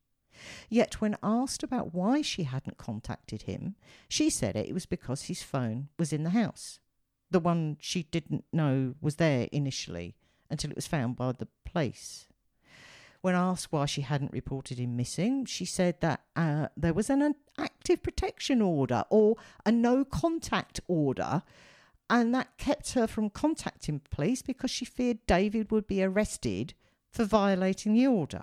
Yet, 0.69 1.01
when 1.01 1.17
asked 1.23 1.63
about 1.63 1.95
why 1.95 2.23
she 2.23 2.43
hadn't 2.43 2.77
contacted 2.77 3.43
him, 3.43 3.77
she 4.09 4.31
said 4.31 4.57
it 4.57 4.75
was 4.75 4.85
because 4.85 5.23
his 5.23 5.45
phone 5.45 5.87
was 5.97 6.13
in 6.13 6.25
the 6.25 6.31
house. 6.31 6.81
The 7.31 7.39
one 7.39 7.77
she 7.81 8.03
didn't 8.03 8.47
know 8.53 8.97
was 9.01 9.15
there 9.15 9.47
initially 9.53 10.17
until 10.51 10.73
it 10.73 10.77
was 10.77 10.89
found 10.89 11.15
by 11.15 11.31
the 11.31 11.47
police. 11.65 12.27
When 13.21 13.37
asked 13.37 13.71
why 13.71 13.87
she 13.87 14.01
hadn't 14.01 14.33
reported 14.33 14.81
him 14.81 14.97
missing, 14.97 15.45
she 15.45 15.65
said 15.65 16.01
that 16.01 16.23
uh, 16.35 16.67
there 16.77 16.95
was 16.95 17.09
an 17.09 17.37
active 17.57 18.03
protection 18.03 18.61
order 18.61 19.05
or 19.09 19.37
a 19.65 19.71
no 19.71 20.05
contact 20.05 20.81
order, 20.89 21.45
and 22.11 22.35
that 22.35 22.59
kept 22.59 22.93
her 22.95 23.07
from 23.07 23.31
contacting 23.31 24.01
police 24.11 24.43
because 24.43 24.71
she 24.71 24.85
feared 24.85 25.25
David 25.27 25.71
would 25.71 25.87
be 25.87 26.03
arrested 26.03 26.75
for 27.11 27.25
violating 27.25 27.95
the 27.95 28.07
order. 28.07 28.43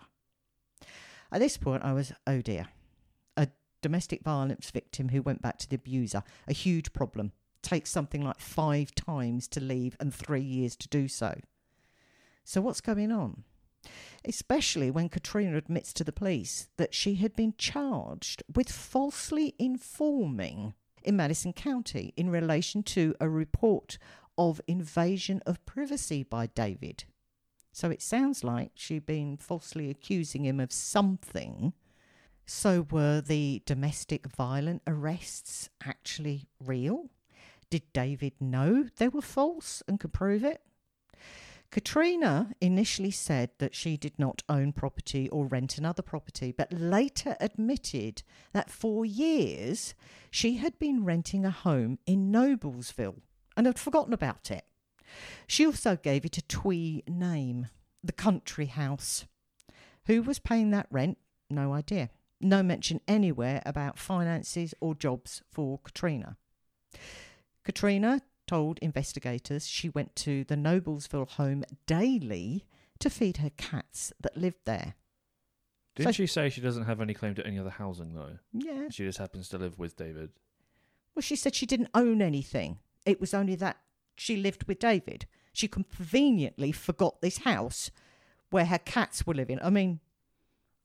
At 1.32 1.40
this 1.42 1.58
point, 1.58 1.84
I 1.84 1.92
was, 1.92 2.14
oh 2.26 2.42
dear, 2.42 2.70
a 3.36 3.50
domestic 3.82 4.24
violence 4.24 4.72
victim 4.72 5.10
who 5.10 5.22
went 5.22 5.42
back 5.42 5.58
to 5.60 5.70
the 5.70 5.76
abuser, 5.76 6.24
a 6.48 6.54
huge 6.54 6.94
problem. 6.94 7.34
Takes 7.62 7.92
something 7.92 8.24
like 8.24 8.40
five 8.40 8.96
times 8.96 9.48
to 9.50 9.60
leave 9.60 9.98
and 10.00 10.14
three 10.14 10.42
years 10.42 10.78
to 10.78 10.88
do 10.88 11.10
so. 11.10 11.38
So, 12.46 12.62
what's 12.62 12.82
going 12.82 13.12
on? 13.12 13.44
especially 14.26 14.92
when 14.92 15.08
Katrina 15.08 15.56
admits 15.56 15.94
to 15.94 16.04
the 16.04 16.12
police 16.12 16.68
that 16.76 16.94
she 16.94 17.16
had 17.16 17.36
been 17.36 17.54
charged 17.58 18.44
with 18.54 18.70
falsely 18.70 19.56
informing 19.58 20.74
in 21.08 21.16
Madison 21.16 21.54
County 21.54 22.14
in 22.18 22.30
relation 22.30 22.84
to 22.84 23.16
a 23.22 23.30
report 23.30 23.98
of 24.38 24.62
invasion 24.68 25.42
of 25.46 25.66
privacy 25.66 26.22
by 26.22 26.48
David. 26.48 27.06
So 27.72 27.90
it 27.90 28.02
sounds 28.02 28.44
like 28.44 28.72
she'd 28.76 29.06
been 29.06 29.38
falsely 29.38 29.90
accusing 29.90 30.46
him 30.46 30.60
of 30.60 30.72
something. 30.72 31.74
So 32.46 32.88
were 32.92 33.22
the 33.22 33.62
domestic 33.66 34.28
violent 34.28 34.82
arrests 34.86 35.70
actually 35.84 36.50
real? 36.64 37.10
Did 37.70 37.84
David 37.94 38.34
know 38.40 38.88
they 38.98 39.08
were 39.08 39.22
false 39.22 39.84
and 39.88 40.00
could 40.00 40.14
prove 40.14 40.44
it? 40.44 40.62
Katrina 41.70 42.56
initially 42.62 43.12
said 43.12 43.52
that 43.58 43.76
she 43.76 43.98
did 43.98 44.18
not 44.18 44.42
own 44.48 44.72
property 44.72 45.30
or 45.30 45.46
rent 45.46 45.78
another 45.78 46.02
property, 46.02 46.52
but 46.52 46.72
later 46.72 47.36
admitted 47.40 48.24
that 48.54 48.70
for 48.70 49.06
years 49.06 49.94
she 50.32 50.58
had 50.58 50.80
been 50.80 51.04
renting 51.04 51.46
a 51.46 51.52
home 51.52 52.00
in 52.06 52.32
Noblesville 52.32 53.22
and 53.56 53.66
had 53.66 53.78
forgotten 53.78 54.14
about 54.14 54.50
it. 54.50 54.66
She 55.46 55.66
also 55.66 55.98
gave 55.98 56.26
it 56.26 56.38
a 56.38 56.42
twee 56.42 57.04
name, 57.08 57.68
the 58.04 58.14
country 58.14 58.68
house. 58.68 59.26
Who 60.06 60.22
was 60.22 60.40
paying 60.40 60.72
that 60.72 60.88
rent? 60.90 61.18
No 61.50 61.74
idea. 61.74 62.10
No 62.40 62.64
mention 62.64 63.02
anywhere 63.08 63.62
about 63.66 64.00
finances 64.00 64.74
or 64.80 64.96
jobs 64.96 65.42
for 65.52 65.80
Katrina. 65.80 66.38
Katrina 67.64 68.22
told 68.48 68.80
investigators 68.80 69.68
she 69.68 69.89
went 69.89 70.16
to 70.18 70.44
the 70.46 70.56
Noblesville 70.56 71.30
home 71.32 71.63
daily 71.86 72.66
to 73.00 73.10
feed 73.10 73.38
her 73.38 73.51
cats 73.58 74.12
that 74.20 74.38
lived 74.38 74.62
there. 74.66 74.96
Didn't 75.96 76.10
So- 76.10 76.24
she 76.24 76.27
say 76.27 76.50
she 76.50 76.62
doesn't 76.62 76.86
have 76.86 77.01
any 77.01 77.13
claim 77.13 77.36
to 77.36 77.46
any 77.46 77.60
other 77.60 77.70
housing 77.70 78.13
though? 78.13 78.39
Yeah. 78.54 78.89
She 78.89 79.04
just 79.04 79.18
happens 79.20 79.50
to 79.50 79.58
live 79.58 79.77
with 79.77 79.96
David. 79.96 80.32
Well, 81.13 81.22
she 81.22 81.36
said 81.36 81.56
she 81.56 81.66
didn't 81.66 81.89
own 81.94 82.22
anything. 82.22 82.80
It 83.06 83.20
was 83.20 83.34
only 83.34 83.56
that 83.56 83.77
she 84.16 84.38
lived 84.38 84.63
with 84.68 84.80
David. 84.80 85.25
She 85.54 85.68
conveniently 85.68 86.72
forgot 86.72 87.22
this 87.22 87.39
house 87.39 87.89
where 88.51 88.66
her 88.66 88.77
cats 88.77 89.25
were 89.25 89.34
living. 89.34 89.60
I 89.62 89.70
mean, 89.72 90.00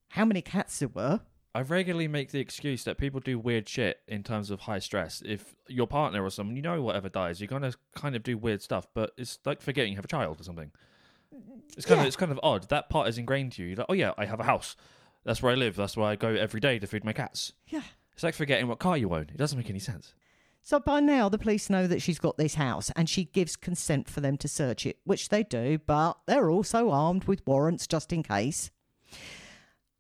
how 0.08 0.24
many 0.24 0.40
cats 0.42 0.78
there 0.78 0.88
were? 0.88 1.20
I 1.54 1.60
regularly 1.60 2.08
make 2.08 2.30
the 2.30 2.40
excuse 2.40 2.84
that 2.84 2.96
people 2.96 3.20
do 3.20 3.38
weird 3.38 3.68
shit 3.68 4.00
in 4.08 4.22
terms 4.22 4.50
of 4.50 4.60
high 4.60 4.78
stress. 4.78 5.22
If 5.24 5.54
your 5.68 5.86
partner 5.86 6.22
or 6.24 6.30
someone, 6.30 6.56
you 6.56 6.62
know, 6.62 6.80
whatever 6.82 7.08
dies, 7.10 7.40
you're 7.40 7.48
gonna 7.48 7.72
kind 7.94 8.16
of 8.16 8.22
do 8.22 8.38
weird 8.38 8.62
stuff. 8.62 8.86
But 8.94 9.12
it's 9.18 9.38
like 9.44 9.60
forgetting 9.60 9.92
you 9.92 9.96
have 9.96 10.04
a 10.06 10.08
child 10.08 10.40
or 10.40 10.44
something. 10.44 10.70
It's 11.76 11.84
kind 11.86 11.98
Yeah. 11.98 12.02
of 12.02 12.06
it's 12.06 12.16
kind 12.16 12.32
of 12.32 12.40
odd. 12.42 12.68
That 12.70 12.88
part 12.88 13.08
is 13.08 13.18
ingrained 13.18 13.52
to 13.52 13.62
you. 13.62 13.68
You're 13.68 13.76
like, 13.78 13.86
oh 13.88 13.94
yeah, 13.94 14.12
I 14.16 14.24
have 14.24 14.40
a 14.40 14.44
house. 14.44 14.76
That's 15.24 15.42
where 15.42 15.52
I 15.52 15.54
live. 15.56 15.76
That's 15.76 15.96
where 15.96 16.06
I 16.06 16.16
go 16.16 16.28
every 16.34 16.60
day 16.60 16.78
to 16.78 16.86
feed 16.86 17.04
my 17.04 17.12
cats. 17.12 17.52
Yeah. 17.68 17.82
It's 18.14 18.22
like 18.22 18.34
forgetting 18.34 18.66
what 18.68 18.78
car 18.78 18.96
you 18.96 19.12
own. 19.14 19.22
It 19.22 19.36
doesn't 19.36 19.56
make 19.58 19.70
any 19.70 19.78
sense. 19.78 20.14
So 20.62 20.78
by 20.78 21.00
now, 21.00 21.28
the 21.28 21.38
police 21.38 21.68
know 21.68 21.86
that 21.86 22.00
she's 22.02 22.18
got 22.18 22.36
this 22.36 22.54
house 22.54 22.90
and 22.94 23.08
she 23.10 23.24
gives 23.24 23.56
consent 23.56 24.08
for 24.08 24.20
them 24.20 24.36
to 24.38 24.48
search 24.48 24.86
it, 24.86 24.98
which 25.04 25.28
they 25.28 25.42
do, 25.42 25.78
but 25.86 26.18
they're 26.26 26.50
also 26.50 26.90
armed 26.90 27.24
with 27.24 27.42
warrants 27.46 27.86
just 27.86 28.12
in 28.12 28.22
case. 28.22 28.70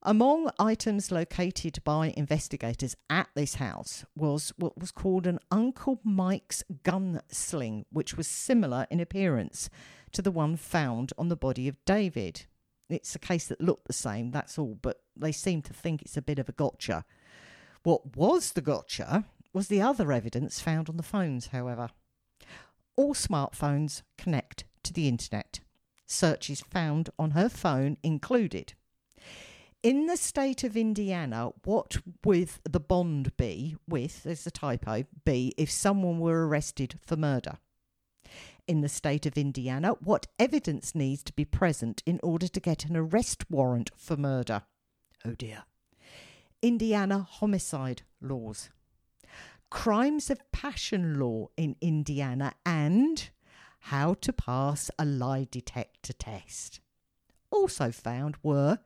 Among 0.04 0.50
items 0.58 1.12
located 1.12 1.78
by 1.84 2.12
investigators 2.16 2.96
at 3.08 3.28
this 3.36 3.54
house 3.54 4.04
was 4.16 4.52
what 4.56 4.76
was 4.76 4.90
called 4.90 5.28
an 5.28 5.38
Uncle 5.48 6.00
Mike's 6.02 6.64
gun 6.82 7.20
sling, 7.28 7.86
which 7.92 8.16
was 8.16 8.26
similar 8.26 8.88
in 8.90 8.98
appearance 8.98 9.70
to 10.10 10.20
the 10.20 10.32
one 10.32 10.56
found 10.56 11.12
on 11.16 11.28
the 11.28 11.36
body 11.36 11.68
of 11.68 11.76
David. 11.84 12.46
It's 12.88 13.14
a 13.14 13.20
case 13.20 13.46
that 13.46 13.60
looked 13.60 13.86
the 13.86 13.92
same, 13.92 14.32
that's 14.32 14.58
all, 14.58 14.76
but 14.82 15.02
they 15.14 15.30
seem 15.30 15.62
to 15.62 15.72
think 15.72 16.02
it's 16.02 16.16
a 16.16 16.22
bit 16.22 16.40
of 16.40 16.48
a 16.48 16.52
gotcha. 16.52 17.04
What 17.84 18.16
was 18.16 18.52
the 18.52 18.60
gotcha 18.60 19.26
was 19.52 19.68
the 19.68 19.82
other 19.82 20.10
evidence 20.10 20.58
found 20.58 20.88
on 20.88 20.96
the 20.96 21.04
phones, 21.04 21.48
however. 21.48 21.90
All 22.96 23.14
smartphones 23.14 24.02
connect 24.18 24.64
to 24.82 24.92
the 24.92 25.06
internet. 25.06 25.60
Searches 26.06 26.60
found 26.60 27.10
on 27.20 27.30
her 27.30 27.48
phone 27.48 27.98
included. 28.02 28.74
In 29.82 30.06
the 30.06 30.16
state 30.16 30.62
of 30.62 30.76
Indiana, 30.76 31.50
what 31.64 31.96
would 32.24 32.50
the 32.64 32.80
bond 32.80 33.36
be 33.36 33.76
with, 33.88 34.22
there's 34.22 34.46
a 34.46 34.50
typo, 34.50 35.04
be 35.24 35.52
if 35.56 35.70
someone 35.70 36.20
were 36.20 36.46
arrested 36.46 36.98
for 37.04 37.16
murder? 37.16 37.58
In 38.68 38.80
the 38.80 38.88
state 38.88 39.26
of 39.26 39.36
Indiana, 39.36 39.94
what 40.00 40.28
evidence 40.38 40.94
needs 40.94 41.24
to 41.24 41.32
be 41.32 41.44
present 41.44 42.02
in 42.06 42.20
order 42.22 42.46
to 42.46 42.60
get 42.60 42.84
an 42.84 42.96
arrest 42.96 43.50
warrant 43.50 43.90
for 43.96 44.16
murder? 44.16 44.62
Oh 45.24 45.34
dear. 45.34 45.64
Indiana 46.62 47.26
homicide 47.28 48.02
laws 48.20 48.70
crimes 49.72 50.28
of 50.28 50.52
passion 50.52 51.18
law 51.18 51.48
in 51.56 51.74
Indiana, 51.80 52.52
and 52.66 53.30
how 53.80 54.12
to 54.12 54.30
pass 54.30 54.90
a 54.98 55.04
lie 55.04 55.48
detector 55.50 56.12
test. 56.12 56.80
Also 57.50 57.90
found 57.90 58.36
were 58.42 58.78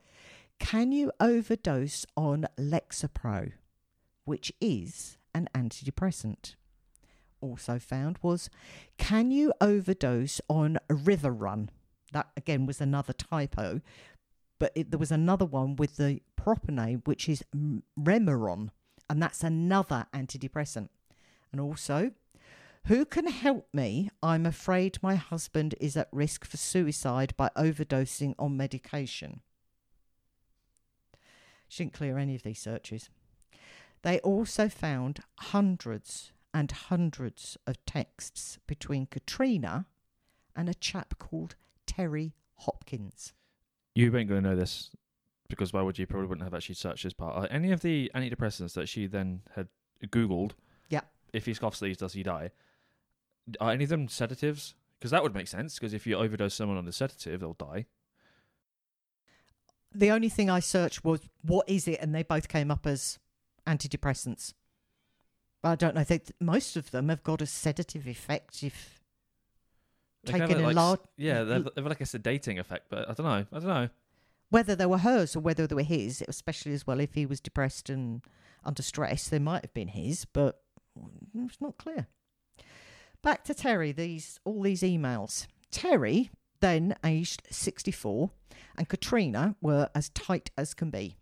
can 0.59 0.91
you 0.91 1.11
overdose 1.19 2.05
on 2.15 2.45
Lexapro, 2.57 3.53
which 4.25 4.51
is 4.59 5.17
an 5.33 5.47
antidepressant. 5.53 6.55
Also 7.39 7.77
found 7.77 8.17
was 8.21 8.49
can 8.97 9.29
you 9.31 9.53
overdose 9.61 10.41
on 10.49 10.79
River 10.89 11.31
Run? 11.31 11.69
That 12.11 12.27
again 12.35 12.65
was 12.65 12.81
another 12.81 13.13
typo, 13.13 13.81
but 14.59 14.71
it, 14.75 14.91
there 14.91 14.99
was 14.99 15.11
another 15.11 15.45
one 15.45 15.75
with 15.75 15.97
the 15.97 16.21
proper 16.35 16.71
name, 16.71 17.03
which 17.05 17.29
is 17.29 17.43
Remeron 17.99 18.71
and 19.09 19.21
that's 19.21 19.43
another 19.43 20.07
antidepressant. 20.13 20.89
And 21.51 21.61
also, 21.61 22.11
who 22.85 23.05
can 23.05 23.27
help 23.27 23.67
me? 23.73 24.09
I'm 24.21 24.45
afraid 24.45 24.97
my 25.01 25.15
husband 25.15 25.75
is 25.79 25.95
at 25.95 26.09
risk 26.11 26.45
for 26.45 26.57
suicide 26.57 27.33
by 27.37 27.49
overdosing 27.55 28.33
on 28.39 28.57
medication. 28.57 29.41
She 31.67 31.83
didn't 31.83 31.93
clear 31.93 32.17
any 32.17 32.35
of 32.35 32.43
these 32.43 32.59
searches. 32.59 33.09
They 34.03 34.19
also 34.19 34.69
found 34.69 35.19
hundreds 35.39 36.31
and 36.53 36.71
hundreds 36.71 37.57
of 37.67 37.83
texts 37.85 38.57
between 38.67 39.07
Katrina 39.07 39.85
and 40.55 40.69
a 40.69 40.73
chap 40.73 41.15
called 41.19 41.55
Terry 41.85 42.33
Hopkins. 42.59 43.33
You 43.95 44.15
ain't 44.15 44.29
going 44.29 44.43
to 44.43 44.49
know 44.49 44.55
this 44.55 44.91
because 45.49 45.73
why 45.73 45.81
would 45.81 45.97
you? 45.97 46.05
Probably 46.07 46.27
wouldn't 46.27 46.43
have 46.45 46.53
actually 46.53 46.75
searched 46.75 47.03
this 47.03 47.13
part. 47.13 47.35
Are 47.35 47.47
any 47.51 47.71
of 47.71 47.81
the 47.81 48.11
antidepressants 48.15 48.73
that 48.73 48.87
she 48.87 49.07
then 49.07 49.41
had 49.55 49.67
Googled, 50.05 50.51
Yeah. 50.89 51.01
if 51.33 51.45
he 51.45 51.53
scoffs 51.53 51.79
these, 51.79 51.97
does 51.97 52.13
he 52.13 52.23
die? 52.23 52.51
Are 53.59 53.71
any 53.71 53.83
of 53.85 53.89
them 53.89 54.07
sedatives? 54.07 54.75
Because 54.99 55.11
that 55.11 55.23
would 55.23 55.33
make 55.33 55.47
sense. 55.47 55.75
Because 55.75 55.93
if 55.93 56.05
you 56.07 56.15
overdose 56.15 56.53
someone 56.53 56.77
on 56.77 56.87
a 56.87 56.91
sedative, 56.91 57.39
they'll 57.39 57.53
die. 57.53 57.85
The 59.93 60.11
only 60.11 60.29
thing 60.29 60.49
I 60.49 60.59
searched 60.59 61.03
was 61.03 61.21
what 61.41 61.67
is 61.69 61.87
it, 61.87 61.99
and 62.01 62.13
they 62.13 62.23
both 62.23 62.47
came 62.47 62.69
up 62.71 62.85
as 62.85 63.19
antidepressants. 63.65 64.53
But 65.61 65.69
I 65.69 65.75
don't 65.75 65.95
know. 65.95 66.03
They, 66.03 66.21
most 66.39 66.75
of 66.77 66.91
them 66.91 67.09
have 67.09 67.23
got 67.23 67.41
a 67.41 67.45
sedative 67.47 68.07
effect. 68.07 68.61
If 68.63 69.01
They 70.23 70.33
Taken 70.33 70.47
kinda 70.47 70.59
in 70.59 70.65
like, 70.67 70.75
large- 70.75 70.99
Yeah, 71.15 71.43
they've, 71.43 71.67
they're 71.75 71.83
like 71.83 72.01
a 72.01 72.05
sedating 72.05 72.59
effect, 72.59 72.87
but 72.89 73.09
I 73.09 73.13
don't 73.13 73.25
know. 73.25 73.45
I 73.51 73.59
don't 73.59 73.67
know. 73.67 73.89
whether 74.49 74.75
they 74.75 74.85
were 74.85 74.99
hers 74.99 75.35
or 75.35 75.39
whether 75.41 75.65
they 75.67 75.75
were 75.75 75.83
his, 75.83 76.23
especially 76.27 76.73
as 76.73 76.85
well 76.87 76.99
if 76.99 77.13
he 77.15 77.25
was 77.25 77.39
depressed 77.41 77.89
and 77.89 78.21
under 78.63 78.81
stress, 78.83 79.27
they 79.29 79.39
might 79.39 79.61
have 79.63 79.73
been 79.73 79.89
his, 79.89 80.25
but 80.25 80.61
it's 81.35 81.59
not 81.61 81.77
clear. 81.77 82.07
Back 83.21 83.43
to 83.45 83.53
Terry. 83.53 83.91
These 83.91 84.39
all 84.45 84.61
these 84.61 84.81
emails. 84.81 85.47
Terry, 85.71 86.29
then 86.59 86.95
aged 87.03 87.43
sixty-four, 87.49 88.31
and 88.77 88.89
Katrina 88.89 89.55
were 89.61 89.89
as 89.93 90.09
tight 90.09 90.51
as 90.57 90.73
can 90.73 90.89
be. 90.89 91.15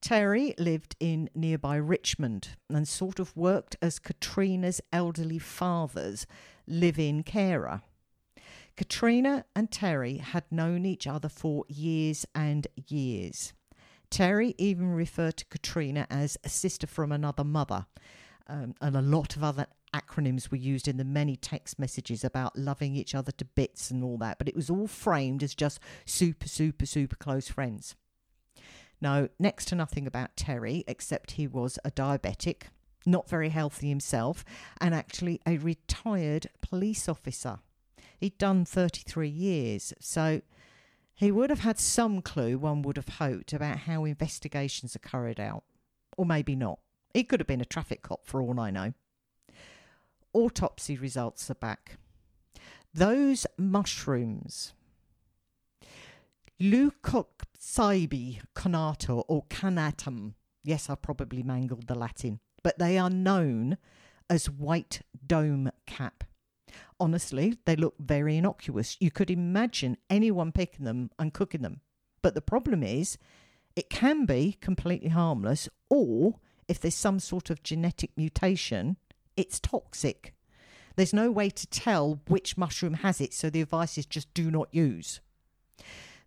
Terry 0.00 0.54
lived 0.58 0.94
in 1.00 1.30
nearby 1.34 1.76
Richmond 1.76 2.50
and 2.68 2.86
sort 2.86 3.18
of 3.18 3.36
worked 3.36 3.76
as 3.80 3.98
Katrina's 3.98 4.80
elderly 4.92 5.38
father's 5.38 6.26
live 6.66 6.98
in 6.98 7.22
carer. 7.22 7.82
Katrina 8.76 9.46
and 9.56 9.70
Terry 9.70 10.18
had 10.18 10.44
known 10.50 10.84
each 10.84 11.06
other 11.06 11.30
for 11.30 11.64
years 11.66 12.26
and 12.34 12.66
years. 12.88 13.54
Terry 14.10 14.54
even 14.58 14.88
referred 14.88 15.38
to 15.38 15.46
Katrina 15.46 16.06
as 16.10 16.36
a 16.44 16.48
sister 16.50 16.86
from 16.86 17.10
another 17.10 17.42
mother, 17.42 17.86
um, 18.48 18.74
and 18.80 18.96
a 18.96 19.02
lot 19.02 19.36
of 19.36 19.44
other 19.44 19.66
acronyms 19.94 20.50
were 20.50 20.56
used 20.56 20.88
in 20.88 20.96
the 20.96 21.04
many 21.04 21.36
text 21.36 21.78
messages 21.78 22.24
about 22.24 22.58
loving 22.58 22.94
each 22.94 23.14
other 23.14 23.32
to 23.32 23.44
bits 23.44 23.90
and 23.90 24.04
all 24.04 24.18
that, 24.18 24.38
but 24.38 24.48
it 24.48 24.56
was 24.56 24.70
all 24.70 24.86
framed 24.86 25.42
as 25.42 25.54
just 25.54 25.80
super, 26.04 26.48
super, 26.48 26.86
super 26.86 27.16
close 27.16 27.48
friends. 27.48 27.94
Now, 29.00 29.28
next 29.38 29.66
to 29.68 29.74
nothing 29.74 30.06
about 30.06 30.36
Terry, 30.36 30.84
except 30.86 31.32
he 31.32 31.46
was 31.46 31.78
a 31.84 31.90
diabetic, 31.90 32.64
not 33.04 33.28
very 33.28 33.50
healthy 33.50 33.88
himself, 33.88 34.44
and 34.80 34.94
actually 34.94 35.40
a 35.46 35.58
retired 35.58 36.48
police 36.62 37.08
officer. 37.08 37.58
He'd 38.18 38.38
done 38.38 38.64
33 38.64 39.28
years, 39.28 39.92
so 40.00 40.40
he 41.14 41.30
would 41.30 41.50
have 41.50 41.60
had 41.60 41.78
some 41.78 42.22
clue, 42.22 42.58
one 42.58 42.82
would 42.82 42.96
have 42.96 43.08
hoped, 43.08 43.52
about 43.52 43.80
how 43.80 44.04
investigations 44.04 44.96
are 44.96 45.00
carried 45.00 45.40
out. 45.40 45.64
Or 46.16 46.24
maybe 46.24 46.56
not. 46.56 46.78
He 47.16 47.24
could 47.24 47.40
have 47.40 47.46
been 47.46 47.62
a 47.62 47.64
traffic 47.64 48.02
cop 48.02 48.26
for 48.26 48.42
all 48.42 48.60
I 48.60 48.70
know. 48.70 48.92
Autopsy 50.34 50.98
results 50.98 51.50
are 51.50 51.54
back. 51.54 51.96
Those 52.92 53.46
mushrooms, 53.56 54.74
Leucoxybe 56.60 58.40
conato 58.54 59.24
or 59.28 59.44
canatum, 59.48 60.34
yes, 60.62 60.90
I 60.90 60.94
probably 60.94 61.42
mangled 61.42 61.86
the 61.86 61.94
Latin, 61.94 62.38
but 62.62 62.78
they 62.78 62.98
are 62.98 63.08
known 63.08 63.78
as 64.28 64.50
white 64.50 65.00
dome 65.26 65.70
cap. 65.86 66.22
Honestly, 67.00 67.56
they 67.64 67.76
look 67.76 67.94
very 67.98 68.36
innocuous. 68.36 68.98
You 69.00 69.10
could 69.10 69.30
imagine 69.30 69.96
anyone 70.10 70.52
picking 70.52 70.84
them 70.84 71.08
and 71.18 71.32
cooking 71.32 71.62
them. 71.62 71.80
But 72.20 72.34
the 72.34 72.42
problem 72.42 72.82
is, 72.82 73.16
it 73.74 73.88
can 73.88 74.26
be 74.26 74.58
completely 74.60 75.08
harmless, 75.08 75.66
or 75.88 76.40
if 76.68 76.80
there's 76.80 76.94
some 76.94 77.20
sort 77.20 77.50
of 77.50 77.62
genetic 77.62 78.10
mutation, 78.16 78.96
it's 79.36 79.60
toxic. 79.60 80.34
There's 80.96 81.12
no 81.12 81.30
way 81.30 81.50
to 81.50 81.66
tell 81.66 82.20
which 82.28 82.56
mushroom 82.56 82.94
has 82.94 83.20
it, 83.20 83.34
so 83.34 83.50
the 83.50 83.60
advice 83.60 83.98
is 83.98 84.06
just 84.06 84.32
do 84.34 84.50
not 84.50 84.68
use. 84.72 85.20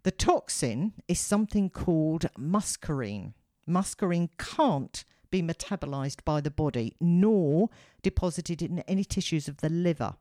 The 0.04 0.12
toxin 0.12 0.94
is 1.08 1.20
something 1.20 1.70
called 1.70 2.28
muscarine. 2.38 3.34
Muscarine 3.68 4.30
can't 4.38 5.04
be 5.32 5.42
metabolized 5.42 6.24
by 6.24 6.42
the 6.42 6.52
body 6.52 6.96
nor 7.00 7.70
deposited 8.02 8.62
in 8.62 8.80
any 8.82 9.04
tissues 9.04 9.48
of 9.48 9.58
the 9.58 9.70
liver. 9.70 10.16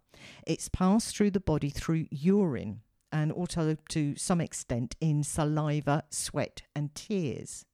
It's 0.47 0.69
passed 0.69 1.17
through 1.17 1.31
the 1.31 1.41
body 1.41 1.71
through 1.71 2.07
urine 2.11 2.81
and 3.13 3.33
also 3.33 3.77
to 3.91 4.17
some 4.17 4.41
extent 4.41 4.97
in 5.01 5.23
saliva, 5.23 6.05
sweat, 6.11 6.63
and 6.75 6.95
tears. 6.95 7.65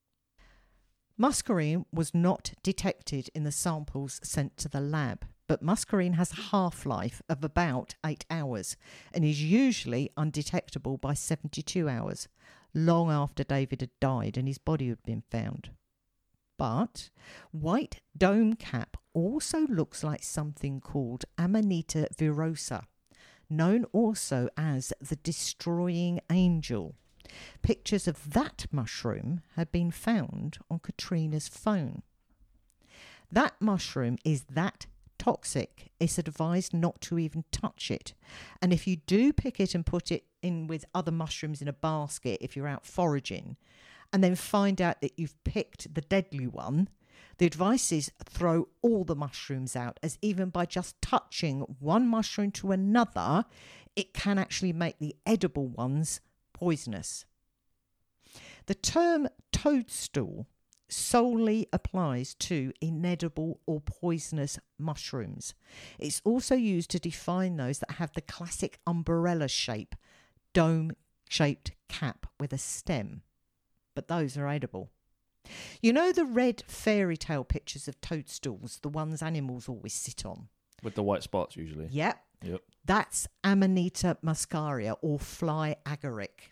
Muscarine 1.17 1.85
was 1.93 2.13
not 2.13 2.53
detected 2.61 3.29
in 3.33 3.45
the 3.45 3.51
samples 3.51 4.19
sent 4.21 4.57
to 4.57 4.67
the 4.67 4.81
lab, 4.81 5.25
but 5.47 5.61
muscarine 5.61 6.15
has 6.15 6.33
a 6.33 6.41
half 6.51 6.85
life 6.85 7.21
of 7.29 7.41
about 7.41 7.95
eight 8.05 8.25
hours 8.29 8.75
and 9.13 9.23
is 9.23 9.41
usually 9.41 10.11
undetectable 10.17 10.97
by 10.97 11.13
72 11.13 11.87
hours, 11.87 12.27
long 12.73 13.09
after 13.09 13.45
David 13.45 13.79
had 13.79 13.91
died 14.01 14.37
and 14.37 14.47
his 14.47 14.57
body 14.57 14.89
had 14.89 15.03
been 15.03 15.23
found. 15.31 15.69
But 16.57 17.09
white 17.51 18.01
dome 18.17 18.55
cap 18.55 18.97
also 19.13 19.59
looks 19.67 20.03
like 20.03 20.23
something 20.23 20.81
called 20.81 21.23
Amanita 21.37 22.09
virosa, 22.17 22.83
known 23.49 23.85
also 23.93 24.49
as 24.57 24.91
the 24.99 25.15
destroying 25.17 26.19
angel. 26.29 26.95
Pictures 27.61 28.07
of 28.07 28.33
that 28.33 28.65
mushroom 28.71 29.41
had 29.55 29.71
been 29.71 29.91
found 29.91 30.57
on 30.69 30.79
Katrina's 30.79 31.47
phone. 31.47 32.03
That 33.31 33.53
mushroom 33.59 34.17
is 34.23 34.43
that 34.43 34.85
toxic. 35.17 35.91
It's 35.99 36.17
advised 36.17 36.73
not 36.73 37.01
to 37.01 37.17
even 37.19 37.45
touch 37.51 37.89
it. 37.89 38.13
And 38.61 38.71
if 38.71 38.85
you 38.85 38.97
do 38.97 39.33
pick 39.33 39.59
it 39.59 39.73
and 39.73 39.85
put 39.85 40.11
it 40.11 40.25
in 40.41 40.67
with 40.67 40.85
other 40.93 41.11
mushrooms 41.11 41.61
in 41.61 41.67
a 41.67 41.73
basket, 41.73 42.37
if 42.41 42.55
you're 42.55 42.67
out 42.67 42.85
foraging, 42.85 43.57
and 44.13 44.23
then 44.23 44.35
find 44.35 44.81
out 44.81 45.01
that 45.01 45.17
you've 45.17 45.43
picked 45.43 45.93
the 45.93 46.01
deadly 46.01 46.47
one, 46.47 46.89
the 47.37 47.45
advice 47.45 47.91
is 47.91 48.11
throw 48.23 48.67
all 48.81 49.03
the 49.03 49.15
mushrooms 49.15 49.75
out, 49.75 49.99
as 50.01 50.17
even 50.21 50.49
by 50.49 50.65
just 50.65 51.01
touching 51.01 51.61
one 51.79 52.07
mushroom 52.07 52.51
to 52.51 52.71
another, 52.71 53.45
it 53.95 54.13
can 54.13 54.37
actually 54.37 54.73
make 54.73 54.99
the 54.99 55.15
edible 55.25 55.67
ones 55.67 56.21
poisonous. 56.55 57.25
The 58.65 58.75
term 58.75 59.27
toadstool 59.51 60.47
solely 60.87 61.67
applies 61.71 62.33
to 62.35 62.71
inedible 62.81 63.59
or 63.65 63.81
poisonous 63.81 64.59
mushrooms. 64.79 65.53
It's 65.99 66.21
also 66.23 66.55
used 66.55 66.89
to 66.91 66.99
define 66.99 67.57
those 67.57 67.79
that 67.79 67.91
have 67.91 68.13
the 68.13 68.21
classic 68.21 68.79
umbrella 68.87 69.47
shape, 69.47 69.95
dome 70.53 70.91
shaped 71.29 71.71
cap 71.89 72.25
with 72.39 72.53
a 72.53 72.57
stem 72.57 73.21
but 73.95 74.07
those 74.07 74.37
are 74.37 74.47
edible. 74.47 74.91
You 75.81 75.93
know 75.93 76.11
the 76.11 76.25
red 76.25 76.63
fairy 76.67 77.17
tale 77.17 77.43
pictures 77.43 77.87
of 77.87 77.99
toadstools, 78.01 78.79
the 78.81 78.89
ones 78.89 79.23
animals 79.23 79.69
always 79.69 79.93
sit 79.93 80.25
on? 80.25 80.49
With 80.83 80.95
the 80.95 81.03
white 81.03 81.23
spots, 81.23 81.55
usually. 81.55 81.87
Yep. 81.89 82.19
Yep. 82.43 82.61
That's 82.85 83.27
Amanita 83.43 84.17
muscaria 84.23 84.95
or 85.01 85.19
fly 85.19 85.77
agaric. 85.85 86.51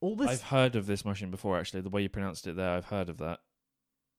All 0.00 0.16
this 0.16 0.28
I've 0.30 0.42
heard 0.42 0.76
of 0.76 0.86
this 0.86 1.04
mushroom 1.04 1.30
before, 1.30 1.58
actually. 1.58 1.82
The 1.82 1.90
way 1.90 2.02
you 2.02 2.08
pronounced 2.08 2.46
it 2.46 2.56
there, 2.56 2.70
I've 2.70 2.86
heard 2.86 3.08
of 3.08 3.18
that. 3.18 3.40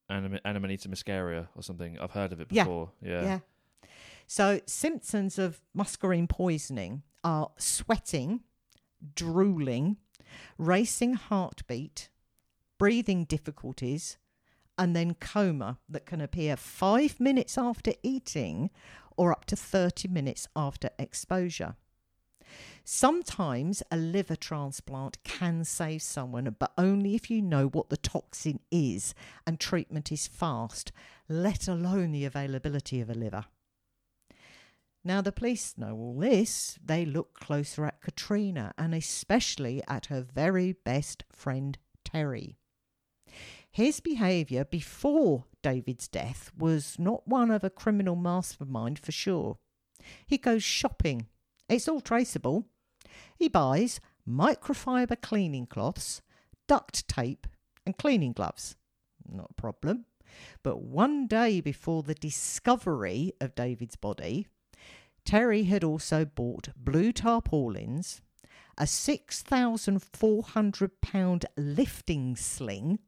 Anim- 0.09 0.39
Amanita 0.45 0.89
muscaria 0.89 1.47
or 1.55 1.63
something. 1.63 1.97
I've 1.99 2.11
heard 2.11 2.33
of 2.33 2.41
it 2.41 2.49
before. 2.49 2.91
Yeah. 3.01 3.13
Yeah. 3.13 3.23
yeah. 3.23 3.39
So, 4.27 4.61
symptoms 4.65 5.37
of 5.37 5.61
muscarine 5.77 6.29
poisoning 6.29 7.03
are 7.23 7.51
sweating, 7.57 8.41
drooling, 9.15 9.97
racing 10.57 11.15
heartbeat, 11.15 12.09
breathing 12.77 13.25
difficulties, 13.25 14.17
and 14.77 14.95
then 14.95 15.15
coma 15.15 15.77
that 15.89 16.05
can 16.05 16.21
appear 16.21 16.55
five 16.55 17.19
minutes 17.19 17.57
after 17.57 17.93
eating 18.03 18.69
or 19.17 19.31
up 19.31 19.45
to 19.45 19.55
30 19.55 20.07
minutes 20.07 20.47
after 20.55 20.89
exposure. 20.97 21.75
Sometimes 22.83 23.83
a 23.91 23.97
liver 23.97 24.35
transplant 24.35 25.23
can 25.23 25.63
save 25.63 26.01
someone, 26.01 26.55
but 26.57 26.73
only 26.77 27.15
if 27.15 27.29
you 27.29 27.41
know 27.41 27.67
what 27.67 27.89
the 27.89 27.97
toxin 27.97 28.59
is 28.71 29.13
and 29.45 29.59
treatment 29.59 30.11
is 30.11 30.27
fast, 30.27 30.91
let 31.29 31.67
alone 31.67 32.11
the 32.11 32.25
availability 32.25 32.99
of 32.99 33.09
a 33.09 33.13
liver. 33.13 33.45
Now, 35.03 35.21
the 35.21 35.31
police 35.31 35.75
know 35.77 35.95
all 35.95 36.19
this. 36.19 36.77
They 36.83 37.05
look 37.05 37.33
closer 37.33 37.85
at 37.85 38.01
Katrina 38.01 38.73
and 38.77 38.93
especially 38.93 39.81
at 39.87 40.07
her 40.07 40.21
very 40.21 40.73
best 40.73 41.23
friend, 41.31 41.77
Terry. 42.05 42.57
His 43.71 44.01
behaviour 44.01 44.65
before 44.65 45.45
David's 45.61 46.09
death 46.09 46.51
was 46.57 46.99
not 46.99 47.27
one 47.27 47.49
of 47.49 47.63
a 47.63 47.69
criminal 47.69 48.17
mastermind 48.17 48.99
for 48.99 49.13
sure. 49.13 49.57
He 50.25 50.37
goes 50.37 50.63
shopping. 50.63 51.27
It's 51.69 51.87
all 51.87 52.01
traceable. 52.01 52.65
He 53.35 53.47
buys 53.47 54.01
microfiber 54.27 55.21
cleaning 55.21 55.67
cloths, 55.67 56.21
duct 56.67 57.07
tape, 57.07 57.47
and 57.85 57.97
cleaning 57.97 58.33
gloves. 58.33 58.75
Not 59.25 59.51
a 59.51 59.61
problem. 59.61 60.05
But 60.63 60.81
one 60.81 61.27
day 61.27 61.61
before 61.61 62.03
the 62.03 62.13
discovery 62.13 63.31
of 63.39 63.55
David's 63.55 63.95
body, 63.95 64.47
Terry 65.23 65.63
had 65.63 65.83
also 65.83 66.25
bought 66.25 66.69
blue 66.75 67.13
tarpaulins, 67.13 68.21
a 68.77 68.83
£6,400 68.83 71.45
lifting 71.57 72.35
sling, 72.35 72.99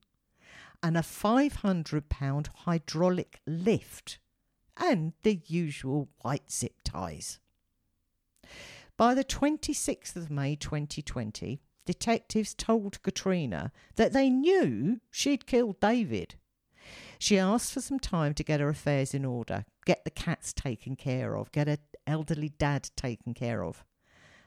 and 0.84 0.98
a 0.98 1.02
£500 1.02 2.48
hydraulic 2.66 3.40
lift, 3.48 4.20
and 4.76 5.14
the 5.24 5.40
usual 5.48 6.10
white 6.22 6.52
zip 6.52 6.76
ties. 6.84 7.40
By 8.98 9.16
the 9.16 9.24
26th 9.24 10.16
of 10.18 10.30
May 10.30 10.56
2020, 10.56 11.62
detectives 11.86 12.54
told 12.54 13.02
Katrina 13.02 13.72
that 13.96 14.14
they 14.14 14.30
knew 14.30 15.00
she'd 15.10 15.48
killed 15.48 15.80
David. 15.80 16.36
She 17.18 17.40
asked 17.40 17.74
for 17.74 17.82
some 17.82 18.00
time 18.00 18.34
to 18.34 18.44
get 18.44 18.60
her 18.60 18.70
affairs 18.70 19.14
in 19.14 19.24
order, 19.24 19.66
get 19.86 20.04
the 20.04 20.12
cats 20.12 20.52
taken 20.52 20.98
care 20.98 21.36
of, 21.38 21.52
get 21.54 21.68
her 21.68 21.78
elderly 22.06 22.50
dad 22.50 22.90
taken 22.98 23.34
care 23.34 23.64
of. 23.64 23.86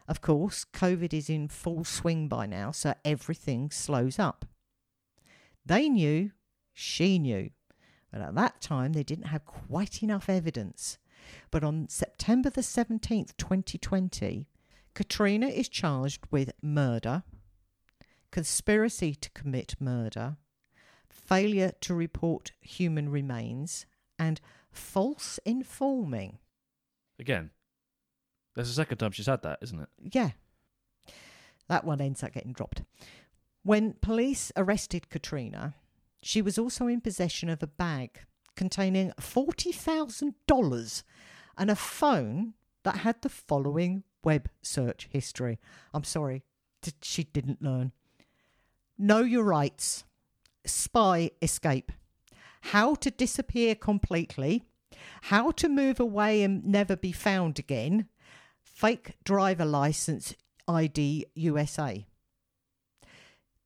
Of 0.07 0.21
course, 0.21 0.65
COVID 0.65 1.13
is 1.15 1.31
in 1.31 1.49
full 1.49 1.85
swing 1.85 2.29
by 2.29 2.47
now, 2.47 2.71
so 2.71 2.95
everything 3.05 3.71
slows 3.71 4.19
up. 4.19 4.45
They 5.67 5.89
knew, 5.89 6.31
she 6.73 7.19
knew, 7.19 7.51
but 8.13 8.21
at 8.21 8.37
that 8.37 8.61
time 8.61 8.93
they 8.93 9.03
didn't 9.03 9.27
have 9.27 9.45
quite 9.45 10.03
enough 10.03 10.29
evidence. 10.29 10.99
But 11.51 11.65
on 11.65 11.89
September 11.89 12.51
the 12.51 12.61
17th, 12.61 13.37
2020, 13.37 14.49
Katrina 14.95 15.49
is 15.49 15.69
charged 15.69 16.25
with 16.31 16.53
murder, 16.63 17.25
conspiracy 18.31 19.15
to 19.17 19.31
commit 19.31 19.75
murder, 19.81 20.37
failure 21.11 21.73
to 21.81 21.95
report 21.95 22.53
human 22.61 23.09
remains, 23.09 23.87
and 24.19 24.41
false 24.71 25.41
informing. 25.45 26.39
Again, 27.19 27.51
that's 28.55 28.69
the 28.69 28.75
second 28.75 28.99
time 28.99 29.11
she's 29.11 29.27
had 29.27 29.43
that, 29.43 29.59
isn't 29.63 29.81
it? 29.81 29.89
Yeah. 30.13 30.31
That 31.69 31.85
one 31.85 32.01
ends 32.01 32.23
up 32.23 32.33
getting 32.33 32.53
dropped. 32.53 32.83
When 33.67 33.95
police 33.95 34.53
arrested 34.57 35.11
Katrina, 35.11 35.75
she 36.23 36.41
was 36.41 36.57
also 36.57 36.87
in 36.87 37.01
possession 37.01 37.49
of 37.49 37.65
a 37.65 37.67
bag 37.67 38.21
containing 38.55 39.11
$40,000 39.21 41.03
and 41.59 41.69
a 41.69 41.75
phone 41.75 42.55
that 42.85 42.99
had 42.99 43.21
the 43.23 43.29
following 43.29 44.05
web 44.23 44.49
search 44.63 45.09
history. 45.11 45.59
I'm 45.93 46.05
sorry, 46.05 46.45
she 47.03 47.25
didn't 47.25 47.61
learn. 47.61 47.91
Know 48.97 49.23
your 49.23 49.43
rights. 49.43 50.05
Spy 50.65 51.33
escape. 51.43 51.91
How 52.61 52.95
to 52.95 53.11
disappear 53.11 53.75
completely. 53.75 54.63
How 55.23 55.51
to 55.51 55.69
move 55.69 55.99
away 55.99 56.45
and 56.45 56.65
never 56.65 56.95
be 56.95 57.11
found 57.11 57.59
again. 57.59 58.07
Fake 58.63 59.17
driver 59.25 59.65
license 59.65 60.37
ID 60.69 61.27
USA. 61.35 62.07